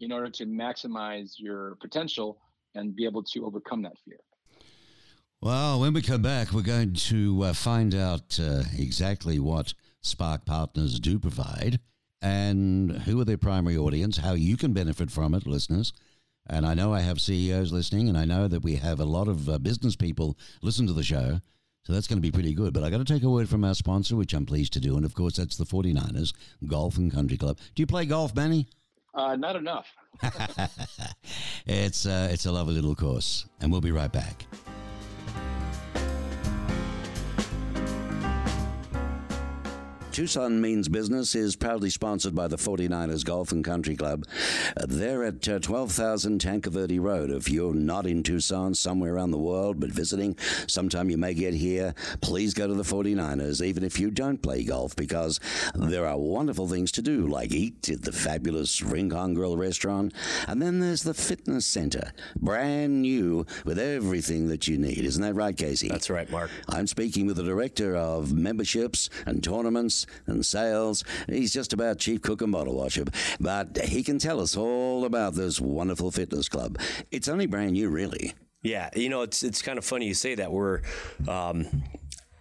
[0.00, 2.38] in order to maximize your potential
[2.74, 4.18] and be able to overcome that fear.
[5.40, 10.44] Well, when we come back, we're going to uh, find out uh, exactly what Spark
[10.44, 11.80] Partners do provide
[12.20, 15.92] and who are their primary audience, how you can benefit from it, listeners.
[16.48, 19.28] And I know I have CEOs listening, and I know that we have a lot
[19.28, 21.40] of uh, business people listen to the show.
[21.84, 22.72] So that's going to be pretty good.
[22.72, 24.96] But I got to take a word from our sponsor, which I'm pleased to do.
[24.96, 26.32] And of course, that's the 49ers
[26.66, 27.58] Golf and Country Club.
[27.74, 28.68] Do you play golf, Benny?
[29.14, 29.86] Uh, not enough.
[31.66, 33.46] it's, uh, it's a lovely little course.
[33.60, 34.46] And we'll be right back.
[40.12, 44.26] Tucson Means Business is proudly sponsored by the 49ers Golf and Country Club.
[44.76, 47.30] Uh, they're at uh, 12,000 Tanque Verde Road.
[47.30, 51.54] If you're not in Tucson, somewhere around the world, but visiting, sometime you may get
[51.54, 55.40] here, please go to the 49ers, even if you don't play golf, because
[55.74, 60.12] there are wonderful things to do, like eat at the fabulous Rincon Grill restaurant.
[60.46, 65.06] And then there's the fitness center, brand new with everything that you need.
[65.06, 65.88] Isn't that right, Casey?
[65.88, 66.50] That's right, Mark.
[66.68, 71.04] I'm speaking with the director of memberships and tournaments and sales.
[71.28, 73.04] He's just about chief cook and bottle washer,
[73.40, 76.78] but he can tell us all about this wonderful fitness club.
[77.10, 78.34] It's only brand new, really.
[78.62, 80.52] Yeah, you know, it's it's kind of funny you say that.
[80.52, 80.82] We're
[81.26, 81.82] um,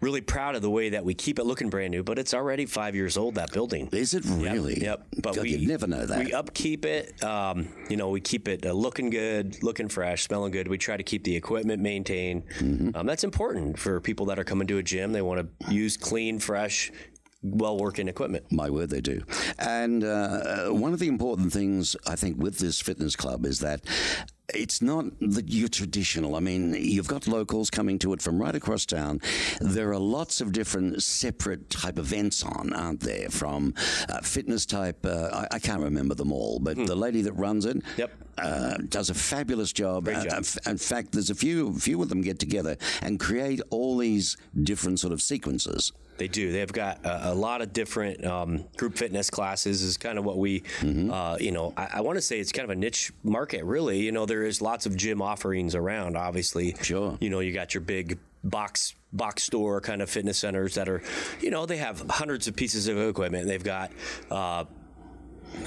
[0.01, 2.65] really proud of the way that we keep it looking brand new, but it's already
[2.65, 3.35] five years old.
[3.35, 4.73] That building is it really?
[4.73, 4.83] Yep.
[4.83, 5.07] yep.
[5.21, 6.25] But God, we never know that.
[6.25, 7.23] We upkeep it.
[7.23, 10.67] Um, you know, we keep it uh, looking good, looking fresh, smelling good.
[10.67, 12.43] We try to keep the equipment maintained.
[12.59, 12.95] Mm-hmm.
[12.95, 15.11] Um, that's important for people that are coming to a gym.
[15.11, 16.91] They want to use clean, fresh
[17.41, 18.51] well working equipment.
[18.51, 19.23] My word, they do.
[19.57, 23.81] And uh, one of the important things I think with this fitness club is that
[24.53, 26.35] it's not that you're traditional.
[26.35, 29.21] I mean, you've got locals coming to it from right across town.
[29.59, 33.29] There are lots of different separate type events on, aren't there?
[33.29, 33.73] From
[34.09, 36.85] uh, fitness type, uh, I, I, can't remember them all, but hmm.
[36.85, 38.11] the lady that runs it yep.
[38.37, 40.05] uh, does a fabulous job.
[40.05, 40.45] Job.
[40.65, 44.99] in fact, there's a few few of them get together and create all these different
[44.99, 45.91] sort of sequences.
[46.21, 46.51] They do.
[46.51, 49.81] They've got a, a lot of different um, group fitness classes.
[49.81, 51.11] Is kind of what we, mm-hmm.
[51.11, 53.63] uh, you know, I, I want to say it's kind of a niche market.
[53.63, 56.17] Really, you know, there is lots of gym offerings around.
[56.17, 57.17] Obviously, sure.
[57.19, 61.01] You know, you got your big box box store kind of fitness centers that are,
[61.41, 63.47] you know, they have hundreds of pieces of equipment.
[63.47, 63.91] They've got.
[64.29, 64.65] Uh,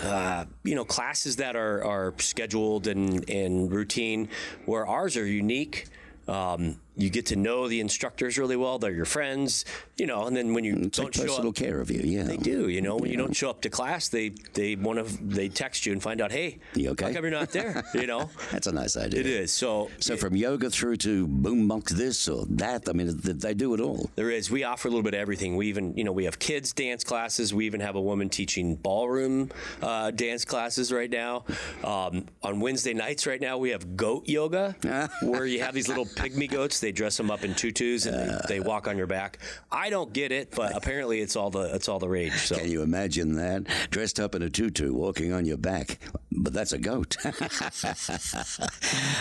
[0.03, 4.31] uh, you know, classes that are, are scheduled and, and routine,
[4.65, 5.87] where ours are unique.
[6.27, 8.79] Um, you get to know the instructors really well.
[8.79, 9.65] They're your friends,
[9.97, 10.27] you know.
[10.27, 12.69] And then when you it's don't like personal up, care of you, yeah, they do.
[12.69, 13.13] You know, when yeah.
[13.13, 16.21] you don't show up to class, they they want to they text you and find
[16.21, 17.07] out, hey, you okay?
[17.07, 17.83] How come you're not there?
[17.95, 19.21] You know, that's a nice idea.
[19.21, 19.53] It is.
[19.53, 22.89] So so it, from yoga through to boom boombox this or that.
[22.89, 24.11] I mean, they do it all.
[24.17, 24.51] There is.
[24.51, 25.57] We offer a little bit of everything.
[25.57, 27.55] We even you know we have kids dance classes.
[27.55, 29.51] We even have a woman teaching ballroom
[29.83, 31.45] uh, dance classes right now.
[31.83, 34.77] Um, on Wednesday nights right now we have goat yoga,
[35.23, 36.81] where you have these little pygmy goats.
[36.85, 39.39] They dress them up in tutus and uh, they, they, walk on your back.
[39.73, 42.35] I don't get it, but apparently it's all the it's all the rage.
[42.35, 42.57] So.
[42.57, 45.99] Can you imagine that dressed up in a tutu, walking on your back?
[46.31, 47.17] But that's a goat.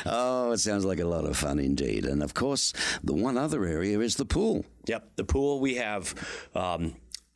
[0.06, 2.04] oh, it sounds like a lot of fun indeed.
[2.04, 4.66] And of course, the one other area is the pool.
[4.88, 5.62] Yep, the pool.
[5.62, 6.14] We have
[6.54, 6.96] um,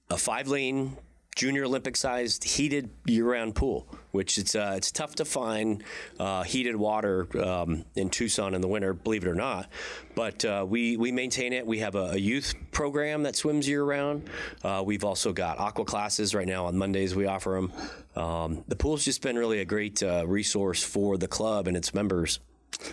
[0.09, 0.97] a five lane
[1.37, 5.83] junior Olympic sized heated year round pool, which it's uh, it's tough to find
[6.19, 9.69] uh, heated water um, in Tucson in the winter, believe it or not.
[10.15, 11.65] But uh, we we maintain it.
[11.65, 14.29] We have a, a youth program that swims year round.
[14.63, 17.15] Uh, we've also got aqua classes right now on Mondays.
[17.15, 18.21] We offer them.
[18.21, 21.93] Um, the pool's just been really a great uh, resource for the club and its
[21.93, 22.39] members.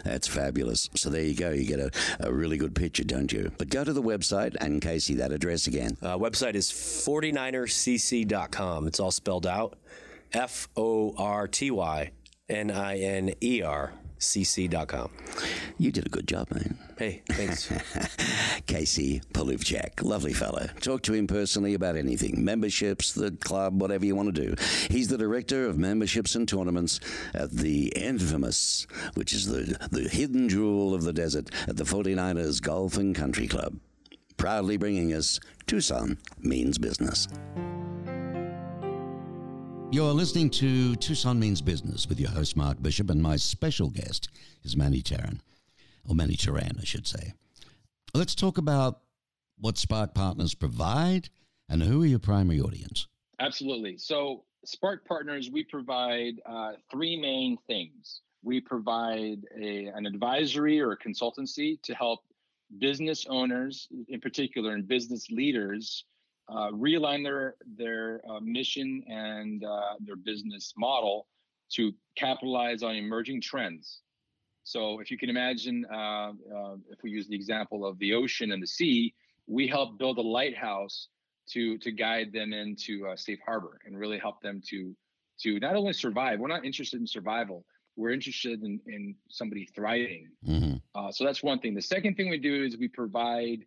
[0.04, 0.88] That's fabulous.
[0.94, 1.50] So there you go.
[1.50, 3.52] You get a, a really good picture, don't you?
[3.58, 5.96] But go to the website and Casey, that address again.
[6.02, 8.86] Uh, website is 49ercc.com.
[8.86, 9.78] It's all spelled out
[10.32, 12.10] F O R T Y
[12.48, 13.92] N I N E R
[14.24, 15.10] cc.com.
[15.78, 16.78] You did a good job, man.
[16.98, 17.72] Hey, thanks.
[18.66, 20.68] Casey Poluvchak, lovely fellow.
[20.80, 24.54] Talk to him personally about anything memberships, the club, whatever you want to do.
[24.90, 27.00] He's the director of memberships and tournaments
[27.34, 32.62] at the infamous, which is the, the hidden jewel of the desert, at the 49ers
[32.62, 33.78] Golf and Country Club.
[34.36, 37.28] Proudly bringing us Tucson Means Business.
[39.94, 44.28] You're listening to Tucson Means Business with your host, Mark Bishop, and my special guest
[44.64, 45.40] is Manny Terran,
[46.08, 47.32] or Manny Terran, I should say.
[48.12, 49.02] Let's talk about
[49.56, 51.28] what Spark Partners provide
[51.68, 53.06] and who are your primary audience.
[53.38, 53.96] Absolutely.
[53.96, 58.22] So, Spark Partners, we provide uh, three main things.
[58.42, 62.24] We provide a, an advisory or a consultancy to help
[62.80, 66.04] business owners, in particular, and business leaders
[66.48, 71.26] uh, realign their their uh, mission and uh, their business model
[71.72, 74.00] to capitalize on emerging trends.
[74.64, 78.52] So, if you can imagine, uh, uh, if we use the example of the ocean
[78.52, 79.14] and the sea,
[79.46, 81.08] we help build a lighthouse
[81.50, 84.94] to to guide them into a safe harbor and really help them to
[85.40, 86.40] to not only survive.
[86.40, 87.64] We're not interested in survival.
[87.96, 90.28] We're interested in, in somebody thriving.
[90.46, 90.76] Mm-hmm.
[90.94, 91.74] Uh, so that's one thing.
[91.74, 93.64] The second thing we do is we provide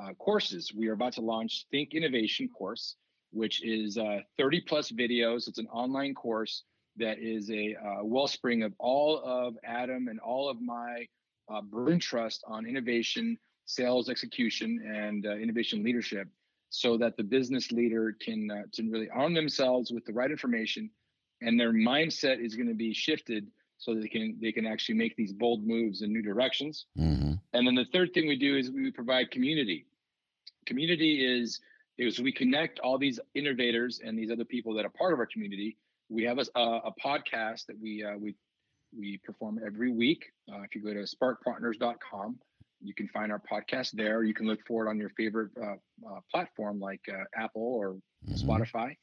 [0.00, 0.72] uh, courses.
[0.74, 2.96] We are about to launch Think Innovation course,
[3.32, 5.48] which is uh, 30 plus videos.
[5.48, 6.64] It's an online course
[6.96, 11.06] that is a uh, wellspring of all of Adam and all of my
[11.52, 16.28] uh, burn trust on innovation, sales execution, and uh, innovation leadership.
[16.72, 20.88] so that the business leader can uh, to really arm themselves with the right information
[21.42, 23.42] and their mindset is going to be shifted
[23.78, 27.32] so that they can they can actually make these bold moves in new directions Mm-hmm.
[27.54, 29.86] and then the third thing we do is we provide community
[30.66, 31.60] community is
[31.98, 35.26] is we connect all these innovators and these other people that are part of our
[35.26, 35.76] community
[36.08, 38.34] we have a, a podcast that we uh, we
[38.96, 42.38] we perform every week uh, if you go to sparkpartners.com
[42.82, 44.22] you can find our podcast there.
[44.22, 45.74] You can look for it on your favorite uh,
[46.08, 47.96] uh, platform like uh, Apple or
[48.26, 48.48] Mhm.
[48.48, 48.96] Spotify.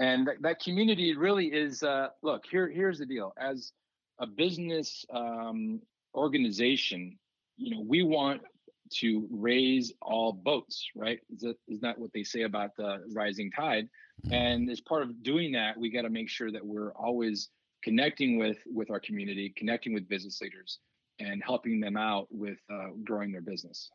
[0.00, 3.32] And that, that community really is uh, look, here, here's the deal.
[3.38, 3.72] As
[4.18, 5.80] a business um,
[6.14, 7.18] organization,
[7.56, 8.42] you know, we want
[8.90, 11.20] to raise all boats, right?
[11.34, 13.88] Is that, is that what they say about the rising tide?
[14.30, 17.50] And as part of doing that, we got to make sure that we're always
[17.82, 20.78] connecting with with our community, connecting with business leaders,
[21.18, 23.90] and helping them out with uh, growing their business.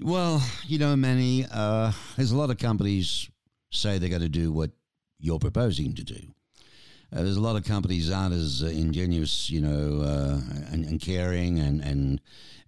[0.00, 3.30] Well, you know, Manny, uh, there's a lot of companies
[3.70, 4.70] say they're going to do what
[5.18, 6.34] you're proposing to do.
[7.12, 10.40] Uh, there's a lot of companies aren't as uh, ingenuous, you know, uh,
[10.72, 12.20] and, and caring and and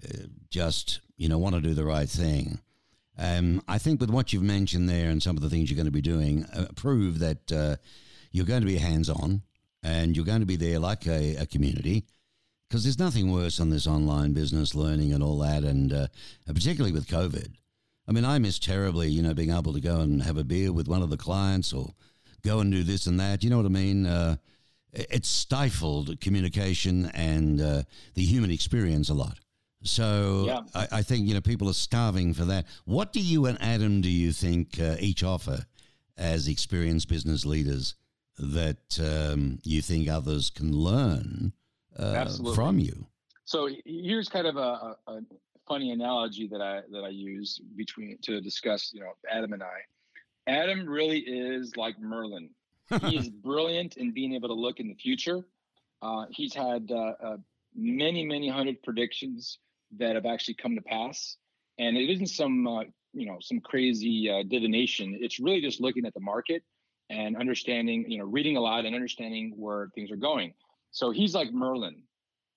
[0.05, 2.61] uh, just you know want to do the right thing.
[3.19, 5.87] Um, I think with what you've mentioned there and some of the things you're going
[5.87, 7.77] to be doing, uh, prove that uh,
[8.31, 9.43] you're going to be hands on
[9.83, 12.05] and you're going to be there like a, a community.
[12.69, 16.07] Because there's nothing worse on this online business learning and all that, and uh,
[16.47, 17.55] particularly with COVID.
[18.07, 20.71] I mean, I miss terribly, you know, being able to go and have a beer
[20.71, 21.95] with one of the clients or
[22.43, 23.43] go and do this and that.
[23.43, 24.07] You know what I mean?
[24.07, 24.37] Uh,
[24.93, 27.83] it's stifled communication and uh,
[28.15, 29.39] the human experience a lot.
[29.83, 30.61] So Yeah.
[30.75, 32.67] I, I think you know people are starving for that.
[32.85, 35.67] What do you and Adam do you think uh, each offer
[36.17, 37.95] as experienced business leaders
[38.39, 41.53] that um, you think others can learn
[41.97, 43.07] uh, from you?
[43.45, 45.21] So here's kind of a, a,
[45.67, 49.81] funny analogy that I that I use between to discuss, you know, Adam and I.
[50.47, 52.51] Adam really is like Merlin.
[53.03, 55.45] He is brilliant in being able to look in the future.
[56.01, 57.37] Uh, he's had uh, uh,
[57.75, 59.59] many, many hundred predictions
[59.97, 61.37] that have actually come to pass,
[61.79, 62.83] and it isn't some, uh,
[63.13, 65.17] you know, some crazy uh, divination.
[65.21, 66.63] It's really just looking at the market
[67.11, 70.53] and understanding, you know, reading a lot and understanding where things are going.
[70.91, 72.03] So he's like Merlin,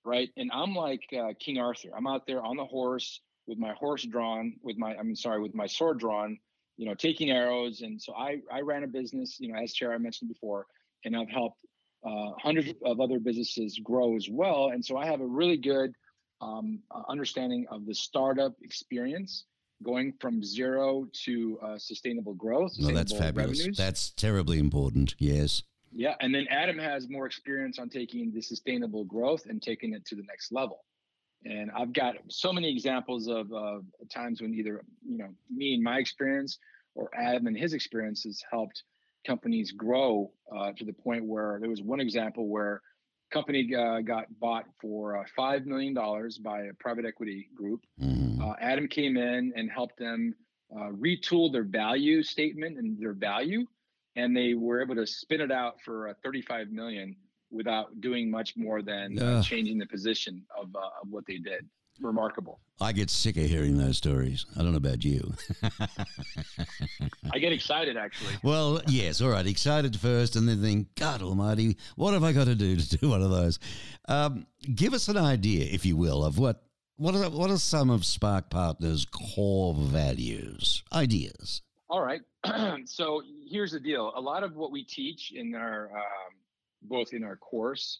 [0.03, 0.29] right?
[0.36, 1.89] And I'm like uh, King Arthur.
[1.95, 5.55] I'm out there on the horse with my horse drawn, with my, I'm sorry, with
[5.55, 6.38] my sword drawn,
[6.77, 7.82] you know, taking arrows.
[7.82, 10.65] And so I, I ran a business, you know, as chair I mentioned before,
[11.05, 11.59] and I've helped
[12.05, 14.71] uh, hundreds of other businesses grow as well.
[14.73, 15.93] And so I have a really good
[16.42, 19.46] um, uh, understanding of the startup experience,
[19.84, 22.74] going from zero to uh, sustainable growth.
[22.78, 23.60] No, that's sustainable fabulous.
[23.60, 23.78] revenues.
[23.78, 25.16] That's terribly important.
[25.18, 25.64] Yes.
[25.94, 30.06] Yeah, and then Adam has more experience on taking the sustainable growth and taking it
[30.06, 30.86] to the next level.
[31.44, 33.80] And I've got so many examples of uh,
[34.14, 36.60] times when either you know me and my experience
[36.96, 38.84] or Adam and his experience has helped
[39.26, 42.82] companies grow uh, to the point where there was one example where
[43.32, 47.82] company uh, got bought for uh, five million dollars by a private equity group.
[47.99, 48.41] Mhm.
[48.41, 50.36] Uh, Adam came in and helped them
[50.75, 53.65] uh, retool their value statement and their value,
[54.15, 57.15] and they were able to spin it out for uh, 35 million
[57.51, 61.67] without doing much more than uh, changing the position of, uh, of what they did.
[62.02, 62.60] Remarkable.
[62.80, 64.45] I get sick of hearing those stories.
[64.56, 65.34] I don't know about you.
[67.32, 68.34] I get excited actually.
[68.43, 69.45] well, yes, all right.
[69.45, 73.10] Excited first, and then think, God Almighty, what have I got to do to do
[73.10, 73.60] one of those?
[74.08, 76.64] Um, give us an idea, if you will, of what
[76.97, 81.62] what are what are some of Spark Partners' core values, ideas.
[81.89, 82.22] All right.
[82.86, 84.12] so here's the deal.
[84.16, 86.34] A lot of what we teach in our um,
[86.82, 87.99] both in our course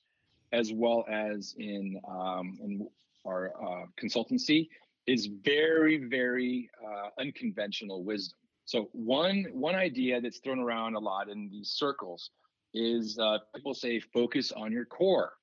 [0.54, 2.88] as well as in um, in
[3.26, 4.68] our uh, consultancy
[5.08, 8.38] is very very uh, unconventional wisdom.
[8.66, 12.32] So one one idea that's thrown around a lot in these circles
[12.74, 15.34] is uh, people say focus on your core,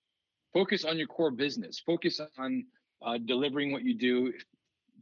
[0.53, 2.65] focus on your core business, focus on
[3.05, 4.33] uh, delivering what you do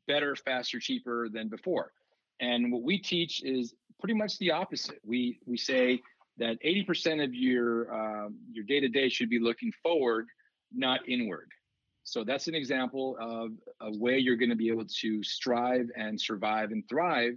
[0.07, 1.93] better, faster, cheaper than before.
[2.41, 5.01] And what we teach is pretty much the opposite.
[5.05, 6.03] We we say
[6.39, 10.27] that 80% of your um, your day to day should be looking forward,
[10.73, 11.51] not inward.
[12.07, 13.51] So that's an example of
[13.81, 17.33] a way you're going to be able to strive and survive and thrive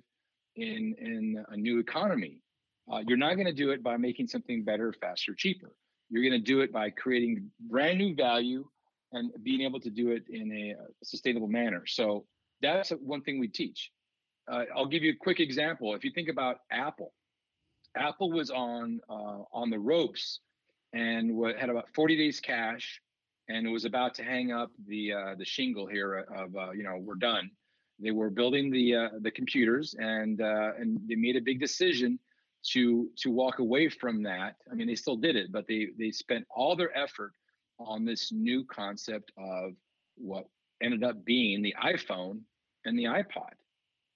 [0.55, 2.43] in in a new economy.
[2.91, 5.71] Uh, you're not going to do it by making something better, faster, cheaper.
[6.11, 8.63] You're going to do it by creating brand new value
[9.11, 11.87] and being able to do it in a uh, sustainable manner.
[11.87, 12.25] So
[12.61, 13.89] that's one thing we teach.
[14.51, 15.95] Uh, I'll give you a quick example.
[15.95, 17.11] If you think about Apple,
[17.97, 20.41] Apple was on uh, on the ropes
[20.93, 23.01] and had about 40 days cash,
[23.49, 26.83] and it was about to hang up the uh, the shingle here of uh, you
[26.83, 27.49] know we're done.
[27.99, 32.19] They were building the uh, the computers, and uh, and they made a big decision
[32.71, 34.55] to to walk away from that.
[34.71, 37.33] I mean, they still did it, but they they spent all their effort
[37.79, 39.71] on this new concept of
[40.15, 40.45] what
[40.81, 42.41] ended up being the iPhone
[42.85, 43.51] and the iPod.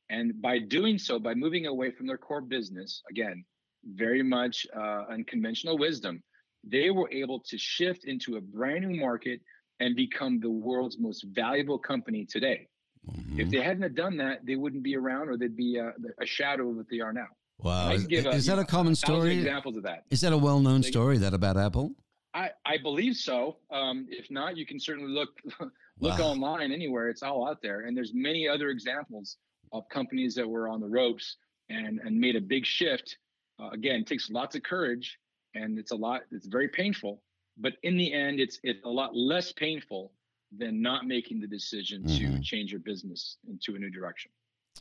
[0.10, 3.44] And by doing so, by moving away from their core business, again,
[3.86, 6.22] very much uh, unconventional wisdom,
[6.64, 9.42] they were able to shift into a brand new market
[9.80, 12.68] and become the world's most valuable company today.
[13.10, 13.40] Mm-hmm.
[13.40, 16.70] If they hadn't done that, they wouldn't be around, or they'd be a, a shadow
[16.70, 17.28] of what they are now.
[17.60, 19.38] Wow, is, is, that a common story?
[19.38, 20.04] Examples of that.
[20.10, 21.92] Is that a well-known story that about Apple?
[22.34, 23.58] I, I believe so.
[23.72, 25.30] Um, if not, you can certainly look
[26.00, 26.26] look wow.
[26.26, 27.10] online anywhere.
[27.10, 29.38] It's all out there, and there's many other examples
[29.72, 31.38] of companies that were on the ropes
[31.70, 33.18] and and made a big shift.
[33.62, 35.20] Uh, again, it takes lots of courage,
[35.56, 36.22] and it's a lot.
[36.32, 37.22] It's very painful,
[37.58, 40.12] but in the end, it's it's a lot less painful
[40.56, 42.36] than not making the decision mm-hmm.
[42.36, 44.32] to change your business into a new direction.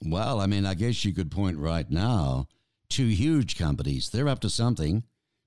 [0.04, 2.48] Well, I mean, I guess you could point right now
[2.88, 4.10] two huge companies.
[4.10, 5.04] They're up to something.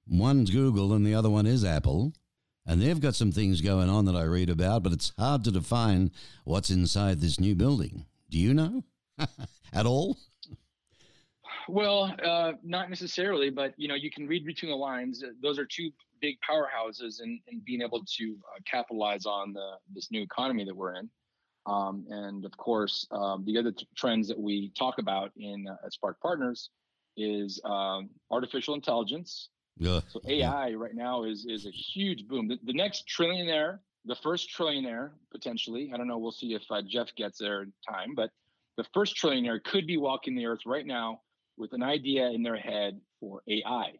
[0.08, 2.14] One's Google and the other one is Apple.
[2.66, 5.52] And they've got some things going on that I read about, but it's hard to
[5.52, 6.12] define
[6.44, 8.06] what's inside this new building.
[8.30, 8.84] Do you know
[9.74, 10.18] at all?
[11.68, 15.24] Well, uh, not necessarily, but you know, you can read between the lines.
[15.42, 15.92] Those are two
[16.22, 20.76] big powerhouses in, in being able to uh, capitalize on the, this new economy that
[20.76, 21.10] we're in.
[21.66, 25.86] Um, and of course, um, the other t- trends that we talk about in uh,
[25.86, 26.70] at Spark Partners
[27.18, 29.50] is um, artificial intelligence.
[29.78, 30.02] Yeah.
[30.08, 32.48] So AI right now is is a huge boom.
[32.48, 35.92] The, the, next trillionaire, the first trillionaire potentially.
[35.94, 36.18] I don't know.
[36.18, 38.30] We'll see if uh, Jeff gets there in time, but
[38.78, 41.22] the first trillionaire could be walking the earth right now
[41.58, 43.94] with an idea in their head for AI.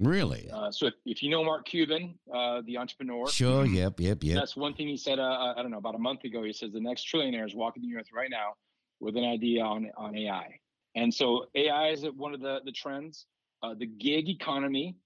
[0.00, 0.48] Really?
[0.52, 4.36] Uh, so if, if you know Mark Cuban, uh, the entrepreneur, sure, yep, yep, yep.
[4.36, 5.18] That's one thing he said.
[5.18, 6.44] Uh, uh, I don't know about a month ago.
[6.44, 8.54] He says the next trillionaire is walking the earth right now
[9.00, 10.60] with an idea on on AI.
[10.94, 13.26] And so AI is one of the the trends.
[13.62, 14.96] Uh, the gig economy.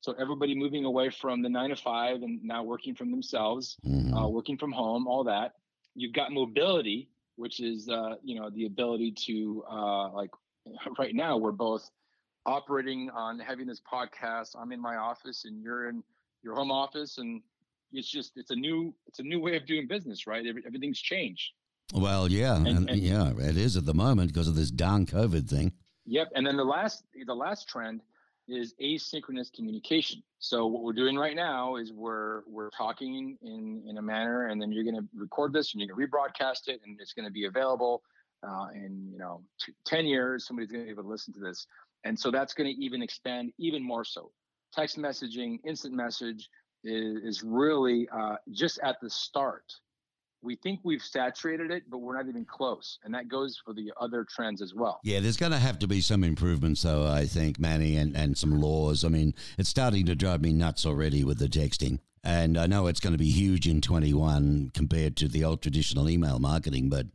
[0.00, 4.14] So everybody moving away from the nine to five and now working from themselves, mm-hmm.
[4.14, 5.54] Uh, working from home, all that.
[5.96, 7.88] You've got mobility, which is
[8.22, 9.64] you know the ability to
[10.14, 10.30] like
[10.98, 11.90] right now we're both
[12.44, 14.54] operating on having this podcast.
[14.58, 16.02] I'm in my office and you're in
[16.42, 17.42] your home office and
[17.92, 20.44] it's just it's a new it's a new way of doing business, right?
[20.46, 21.52] Everything's changed.
[21.94, 25.06] Well, yeah, and, and, and yeah, it is at the moment because of this darn
[25.06, 25.72] COVID thing.
[26.06, 28.02] Yep, and then the last the last trend
[28.48, 30.22] is asynchronous communication.
[30.38, 34.60] So what we're doing right now is we're we're talking in in a manner, and
[34.60, 37.26] then you're going to record this and you're going to rebroadcast it, and it's going
[37.26, 38.02] to be available
[38.46, 41.40] uh, in you know t- 10 years somebody's going to be able to listen to
[41.40, 41.66] this.
[42.04, 44.30] And so that's going to even expand even more so.
[44.72, 46.48] Text messaging instant message
[46.84, 49.64] is, is really uh, just at the start.
[50.42, 53.90] We think we've saturated it but we're not even close and that goes for the
[54.00, 55.00] other trends as well.
[55.02, 58.38] Yeah there's going to have to be some improvements though i think manny and, and
[58.38, 59.04] some laws.
[59.04, 62.86] I mean it's starting to drive me nuts already with the texting and i know
[62.86, 67.06] it's going to be huge in 21 compared to the old traditional email marketing but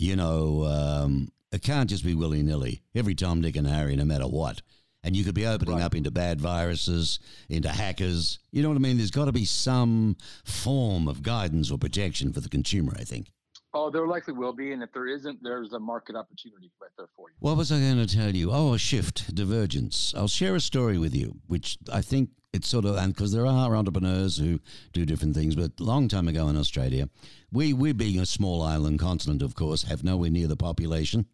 [0.00, 4.04] you know, um, it can't just be willy nilly every Tom, Dick, and Harry, no
[4.04, 4.62] matter what.
[5.02, 5.84] And you could be opening right.
[5.84, 8.38] up into bad viruses, into hackers.
[8.50, 8.96] You know what I mean?
[8.96, 13.30] There's got to be some form of guidance or protection for the consumer, I think.
[13.72, 14.72] Oh, there likely will be.
[14.72, 17.36] And if there isn't, there's a market opportunity right there for you.
[17.38, 18.50] What was I going to tell you?
[18.52, 20.14] Oh, a shift, divergence.
[20.16, 23.46] I'll share a story with you, which I think it's sort of, and because there
[23.46, 24.60] are entrepreneurs who
[24.92, 27.08] do different things, but long time ago in Australia,
[27.52, 31.26] we, we being a small island continent, of course, have nowhere near the population.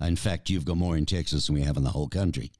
[0.00, 2.52] In fact, you've got more in Texas than we have in the whole country.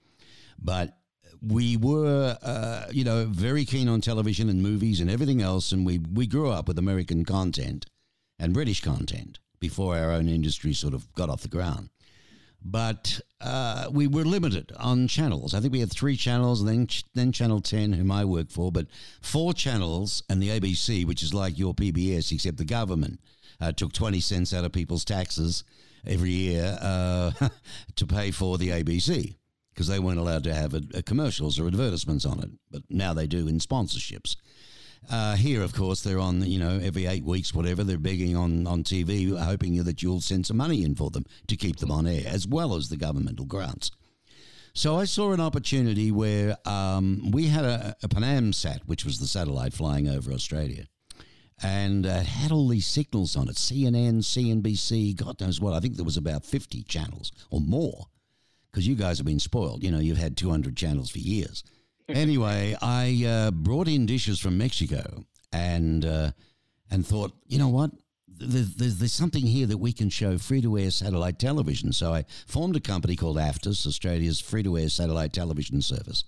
[0.59, 0.99] But
[1.41, 5.87] we were, uh, you know, very keen on television and movies and everything else, and
[5.87, 7.87] we, we grew up with American content
[8.39, 11.91] and British content before our own industry sort of got off the ground.
[12.63, 15.55] But uh, we were limited on channels.
[15.55, 18.71] I think we had three channels, and then then Channel Ten, whom I work for,
[18.71, 18.87] but
[19.23, 23.21] four channels, and the ABC, which is like your PBS, except the government
[23.61, 25.65] uh, took twenty cents out of people's taxes
[26.07, 27.31] every year uh,
[27.97, 29.37] to pay for the ABC
[29.73, 33.15] because they weren't allowed to have a, a commercials or advertisements on it, but now
[33.15, 34.37] they do in sponsorships.
[35.09, 38.67] Uh, here, of course, they're on, you know, every eight weeks, whatever, they're begging on,
[38.67, 42.07] on TV, hoping that you'll send some money in for them to keep them on
[42.07, 43.91] air, as well as the governmental grants.
[44.73, 49.27] So I saw an opportunity where um, we had a, a PanAmSat, which was the
[49.27, 50.85] satellite flying over Australia,
[51.63, 55.75] and uh, had all these signals on it CNN, CNBC, God knows what.
[55.75, 58.07] I think there was about 50 channels or more
[58.71, 59.83] because you guys have been spoiled.
[59.83, 61.65] You know, you've had 200 channels for years
[62.15, 66.31] anyway, I uh, brought in dishes from Mexico and uh,
[66.91, 67.91] and thought, you know what?
[68.41, 71.93] there's, there's, there's something here that we can show free to air satellite television.
[71.93, 76.25] So I formed a company called AFTUS, Australia's free to air satellite television service.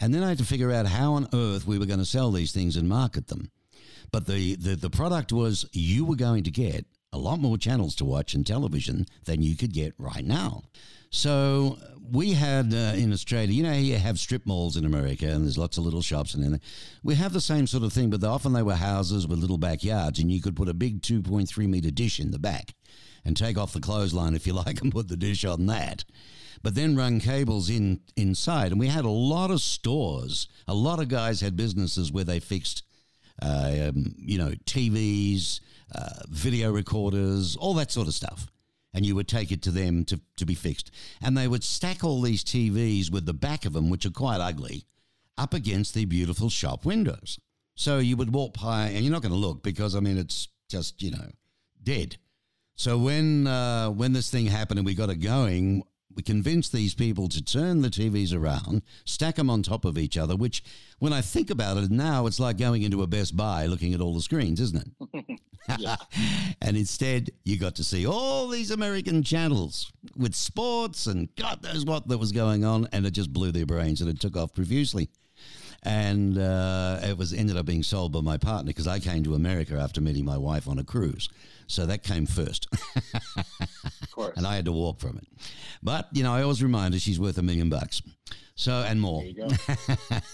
[0.00, 2.30] And then I had to figure out how on earth we were going to sell
[2.30, 3.50] these things and market them.
[4.10, 7.94] But the, the, the product was you were going to get a lot more channels
[7.96, 10.64] to watch in television than you could get right now.
[11.14, 11.78] So
[12.10, 15.56] we had uh, in Australia, you know, you have strip malls in America, and there's
[15.56, 16.60] lots of little shops, and then
[17.04, 20.18] we have the same sort of thing, but often they were houses with little backyards,
[20.18, 22.74] and you could put a big 2.3 meter dish in the back,
[23.24, 26.04] and take off the clothesline if you like, and put the dish on that.
[26.64, 30.48] But then run cables in inside, and we had a lot of stores.
[30.66, 32.82] A lot of guys had businesses where they fixed,
[33.40, 35.60] uh, um, you know, TVs,
[35.94, 38.48] uh, video recorders, all that sort of stuff
[38.94, 40.90] and you would take it to them to, to be fixed.
[41.20, 44.40] And they would stack all these TVs with the back of them, which are quite
[44.40, 44.84] ugly,
[45.36, 47.38] up against the beautiful shop windows.
[47.74, 50.48] So you would walk by, and you're not going to look because, I mean, it's
[50.70, 51.28] just, you know,
[51.82, 52.16] dead.
[52.76, 55.84] So when uh, when this thing happened and we got it going,
[56.16, 60.16] we convinced these people to turn the TVs around, stack them on top of each
[60.16, 60.62] other, which,
[60.98, 64.00] when I think about it now, it's like going into a Best Buy looking at
[64.00, 65.40] all the screens, isn't it?
[66.60, 71.84] and instead, you got to see all these American channels with sports and God knows
[71.84, 74.54] what that was going on, and it just blew their brains and it took off
[74.54, 75.08] profusely
[75.84, 79.34] and uh, it was ended up being sold by my partner because I came to
[79.34, 81.28] America after meeting my wife on a cruise,
[81.66, 82.66] so that came first.
[82.72, 84.32] of course.
[84.36, 85.26] And I had to walk from it,
[85.82, 88.02] but you know I always remind her she's worth a million bucks,
[88.54, 89.22] so and more.
[89.22, 89.48] There you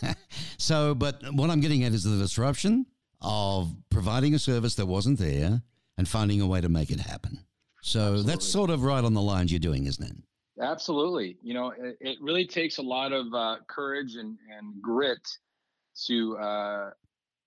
[0.02, 0.12] go.
[0.58, 2.86] so, but what I'm getting at is the disruption
[3.20, 5.62] of providing a service that wasn't there
[5.98, 7.40] and finding a way to make it happen.
[7.82, 8.30] So Absolutely.
[8.30, 10.16] that's sort of right on the lines you're doing, isn't it?
[10.60, 11.36] Absolutely.
[11.42, 15.26] You know, it, it really takes a lot of uh, courage and, and grit
[16.06, 16.90] to uh,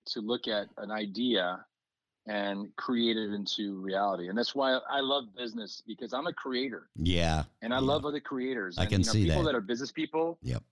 [0.06, 1.64] to look at an idea
[2.26, 4.28] and create it into reality.
[4.28, 6.88] And that's why I love business because I'm a creator.
[6.96, 7.44] Yeah.
[7.62, 7.86] And I yeah.
[7.86, 8.78] love other creators.
[8.78, 9.52] I and, can you know, see people that.
[9.52, 10.38] that are business people.
[10.42, 10.62] Yep.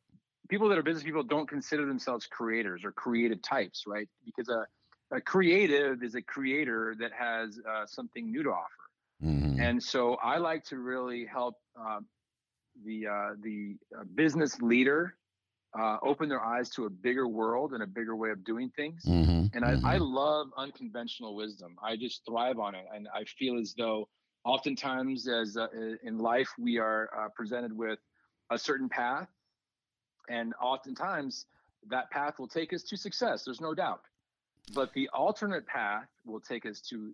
[0.48, 4.08] People that are business people don't consider themselves creators or creative types, right?
[4.24, 4.66] Because a,
[5.14, 8.68] a creative is a creator that has uh, something new to offer.
[9.22, 9.60] Mm-hmm.
[9.60, 12.00] And so I like to really help uh,
[12.84, 15.16] the uh, the uh, business leader
[15.78, 19.02] uh, open their eyes to a bigger world and a bigger way of doing things.
[19.06, 19.56] Mm-hmm.
[19.56, 21.76] And I, I love unconventional wisdom.
[21.82, 24.08] I just thrive on it, and I feel as though
[24.44, 25.68] oftentimes, as uh,
[26.02, 27.98] in life, we are uh, presented with
[28.50, 29.28] a certain path,
[30.28, 31.46] and oftentimes
[31.88, 33.44] that path will take us to success.
[33.44, 34.02] There's no doubt.
[34.74, 37.12] But the alternate path will take us to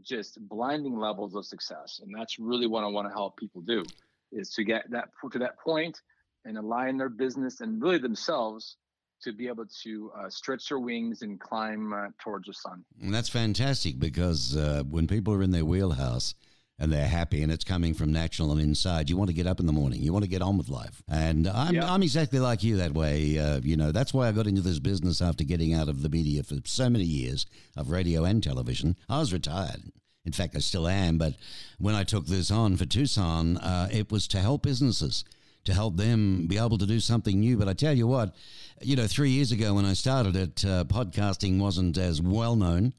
[0.00, 3.84] just blinding levels of success, and that's really what I want to help people do
[4.32, 6.00] is to get that to that point
[6.44, 8.76] and align their business and really themselves
[9.22, 12.84] to be able to uh, stretch their wings and climb uh, towards the sun.
[13.02, 16.34] And that's fantastic because uh, when people are in their wheelhouse
[16.78, 19.58] and they're happy and it's coming from natural and inside, you want to get up
[19.58, 20.00] in the morning.
[20.00, 21.02] You want to get on with life.
[21.08, 21.84] And I'm, Yep.
[21.84, 23.36] I'm exactly like you that way.
[23.36, 26.08] Uh, you know, that's why I got into this business after getting out of the
[26.08, 28.94] media for so many years of radio and television.
[29.08, 29.82] I was retired.
[30.28, 31.16] In fact, I still am.
[31.16, 31.34] But
[31.78, 35.24] when I took this on for Tucson, uh, it was to help businesses,
[35.64, 37.56] to help them be able to do something new.
[37.56, 38.34] But I tell you what,
[38.82, 42.92] you know, three years ago when I started it, uh, podcasting wasn't as well known.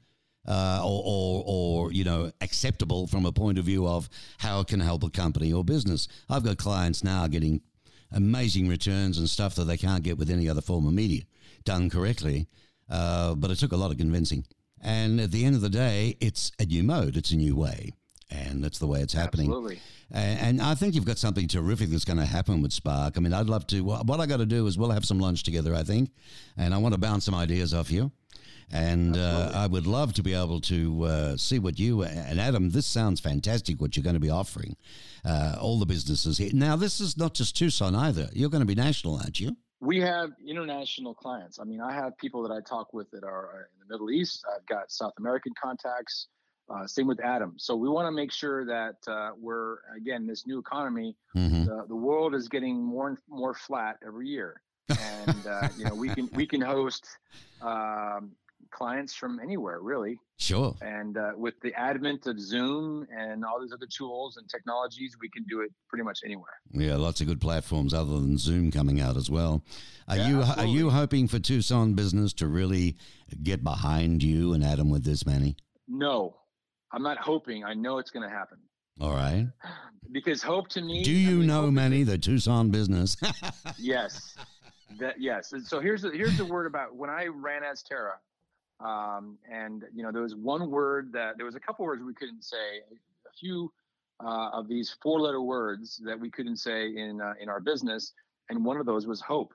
[0.48, 4.08] Uh, or, or, or, you know, acceptable from a point of view of
[4.38, 6.08] how it can help a company or business.
[6.30, 7.60] I've got clients now getting
[8.10, 11.22] amazing returns and stuff that they can't get with any other form of media
[11.64, 12.48] done correctly.
[12.88, 14.44] Uh, but it took a lot of convincing.
[14.80, 17.92] And at the end of the day, it's a new mode, it's a new way.
[18.30, 19.46] And that's the way it's happening.
[19.48, 19.80] Absolutely.
[20.10, 23.16] And, and I think you've got something terrific that's going to happen with Spark.
[23.16, 23.82] I mean, I'd love to.
[23.82, 26.10] What I got to do is we'll have some lunch together, I think,
[26.56, 28.12] and I want to bounce some ideas off you.
[28.72, 32.70] And uh, I would love to be able to uh, see what you and Adam.
[32.70, 33.80] This sounds fantastic.
[33.80, 34.76] What you're going to be offering,
[35.24, 36.50] uh, all the businesses here.
[36.52, 38.28] Now, this is not just Tucson either.
[38.32, 39.56] You're going to be national, aren't you?
[39.80, 41.58] We have international clients.
[41.58, 44.10] I mean, I have people that I talk with that are uh, in the Middle
[44.10, 44.44] East.
[44.54, 46.28] I've got South American contacts.
[46.68, 47.54] Uh, same with Adam.
[47.56, 51.16] So we want to make sure that uh, we're again this new economy.
[51.34, 51.64] Mm-hmm.
[51.64, 55.94] The, the world is getting more and more flat every year, and uh, you know
[55.94, 57.08] we can we can host
[57.60, 58.30] um,
[58.70, 60.18] clients from anywhere really.
[60.38, 60.74] Sure.
[60.80, 65.28] And uh, with the advent of Zoom and all these other tools and technologies, we
[65.28, 66.54] can do it pretty much anywhere.
[66.72, 69.62] Yeah, lots of good platforms other than Zoom coming out as well.
[70.08, 72.96] Are Yeah, you are you hoping for Tucson business to really
[73.42, 75.56] get behind you and Adam with this, Manny?
[75.86, 76.36] No,
[76.92, 77.64] I'm not hoping.
[77.64, 78.58] I know it's going to happen
[79.00, 79.46] All right.
[80.10, 81.02] because hope to me.
[81.04, 83.16] Do I you mean, know, Manny, the Tucson business?
[83.78, 84.36] Yes,
[84.98, 85.52] that yes.
[85.52, 88.14] And so here's the here's the word about when I ran Azterra.
[88.84, 92.14] Um, and you know, there was one word that there was a couple words we
[92.14, 92.78] couldn't say.
[93.26, 93.72] A few
[94.24, 98.12] uh, of these four-letter words that we couldn't say in uh, in our business,
[98.48, 99.52] and one of those was hope.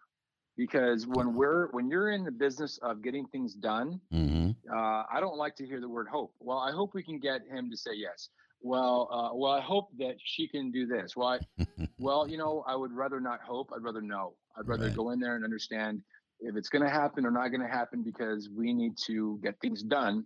[0.57, 5.19] Because when we're when you're in the business of getting things done, hmm uh, I
[5.19, 6.33] don't like to hear the word hope.
[6.39, 8.29] Well, I hope we can get him to say yes.
[8.61, 11.15] Well, uh, well, I hope that she can do this.
[11.15, 11.39] Well, I,
[11.97, 13.69] well, you know, I would rather not hope.
[13.75, 14.35] I'd rather know.
[14.57, 14.91] I'd rather Right.
[14.91, 16.01] go in there and understand
[16.45, 19.59] if it's going to happen or not going to happen because we need to get
[19.59, 20.25] things done.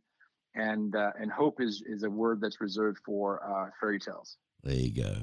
[0.55, 4.38] And uh, and hope is is a word that's reserved for uh, fairy tales.
[4.63, 5.22] There you go.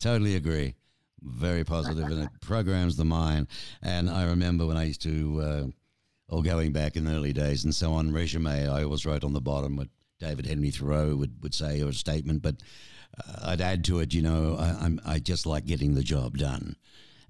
[0.00, 0.74] Totally agree.
[1.22, 3.48] Very positive, and it programs the mind.
[3.82, 5.66] And I remember when I used to, uh,
[6.34, 9.32] or going back in the early days, and so on resume, I always wrote on
[9.32, 12.56] the bottom what David Henry Thoreau would, would say or a statement, but
[13.18, 16.36] uh, I'd add to it, you know, I, I'm I just like getting the job
[16.36, 16.76] done.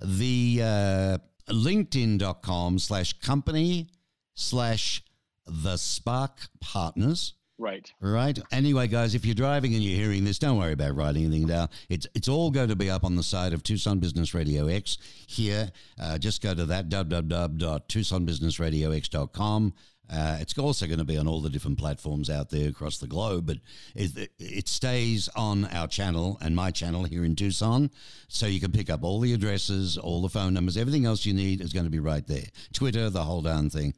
[0.00, 3.88] The uh, LinkedIn.com slash company
[4.34, 5.02] slash
[5.46, 7.34] the Spark Partners.
[7.58, 7.92] Right.
[8.00, 8.38] Right.
[8.52, 11.70] Anyway, guys, if you're driving and you're hearing this, don't worry about writing anything down.
[11.88, 14.96] It's it's all going to be up on the side of Tucson Business Radio X
[15.26, 15.72] here.
[16.00, 19.74] Uh, just go to that www.tucsonbusinessradiox.com.
[20.10, 23.06] Uh, it's also going to be on all the different platforms out there across the
[23.06, 23.58] globe, but
[23.94, 27.90] it, it stays on our channel and my channel here in Tucson.
[28.28, 31.34] So you can pick up all the addresses, all the phone numbers, everything else you
[31.34, 32.46] need is going to be right there.
[32.72, 33.92] Twitter, the whole darn thing.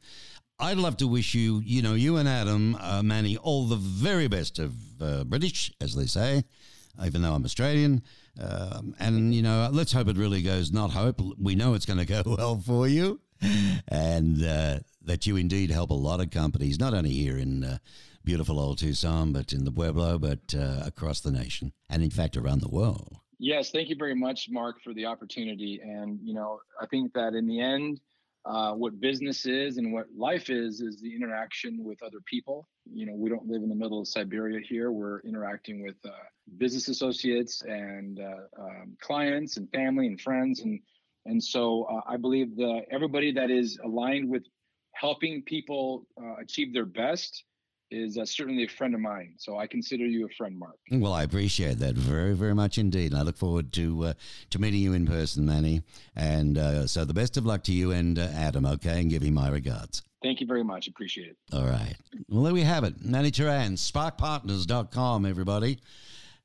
[0.61, 4.27] I'd love to wish you, you know, you and Adam, uh, Manny, all the very
[4.27, 6.43] best of uh, British, as they say,
[7.03, 8.03] even though I'm Australian.
[8.39, 11.19] Um, and, you know, let's hope it really goes, not hope.
[11.41, 13.19] We know it's going to go well for you.
[13.87, 17.77] And uh, that you indeed help a lot of companies, not only here in uh,
[18.23, 21.73] beautiful old Tucson, but in the Pueblo, but uh, across the nation.
[21.89, 23.17] And in fact, around the world.
[23.39, 25.81] Yes, thank you very much, Mark, for the opportunity.
[25.83, 27.99] And you know, I think that in the end,
[28.45, 32.67] uh, what business is and what life is is the interaction with other people.
[32.91, 34.91] You know, we don't live in the middle of Siberia here.
[34.91, 36.09] We're interacting with uh,
[36.57, 40.79] business associates and uh, um, clients and family and friends, and
[41.25, 44.43] and so uh, I believe the everybody that is aligned with
[44.93, 47.43] helping people uh, achieve their best
[47.91, 49.33] is uh, certainly a friend of mine.
[49.37, 50.77] So I consider you a friend, Mark.
[50.91, 53.11] Well, I appreciate that very, very much indeed.
[53.11, 54.13] And I look forward to uh,
[54.49, 55.83] to meeting you in person, Manny.
[56.15, 59.01] And uh, so the best of luck to you and uh, Adam, okay?
[59.01, 60.01] And give him my regards.
[60.23, 60.87] Thank you very much.
[60.87, 61.37] Appreciate it.
[61.51, 61.95] All right.
[62.29, 63.03] Well, there we have it.
[63.03, 65.79] Manny Turan, sparkpartners.com, everybody.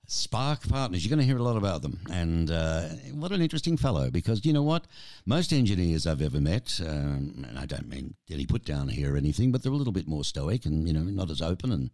[0.08, 2.00] Spark Partners, you're going to hear a lot about them.
[2.10, 2.82] And uh,
[3.12, 4.86] what an interesting fellow, because you know what?
[5.24, 9.16] Most engineers I've ever met, um, and I don't mean any put down here or
[9.16, 11.90] anything, but they're a little bit more stoic and, you know, not as open and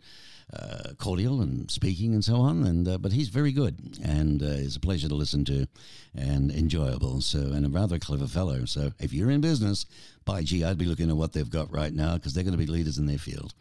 [0.53, 2.65] uh, cordial and speaking and so on.
[2.65, 5.67] And uh, But he's very good and uh, is a pleasure to listen to
[6.15, 7.21] and enjoyable.
[7.21, 8.65] So, and a rather clever fellow.
[8.65, 9.87] So if you're in business,
[10.25, 12.59] by gee, I'd be looking at what they've got right now because they're going to
[12.59, 13.55] be leaders in their field.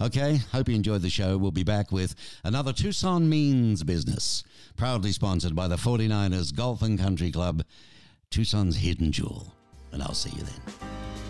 [0.00, 1.36] Okay, hope you enjoyed the show.
[1.36, 2.14] We'll be back with
[2.44, 4.44] another Tucson Means Business,
[4.76, 7.64] proudly sponsored by the 49ers Golf and Country Club,
[8.30, 9.54] Tucson's hidden jewel.
[9.92, 11.23] And I'll see you then.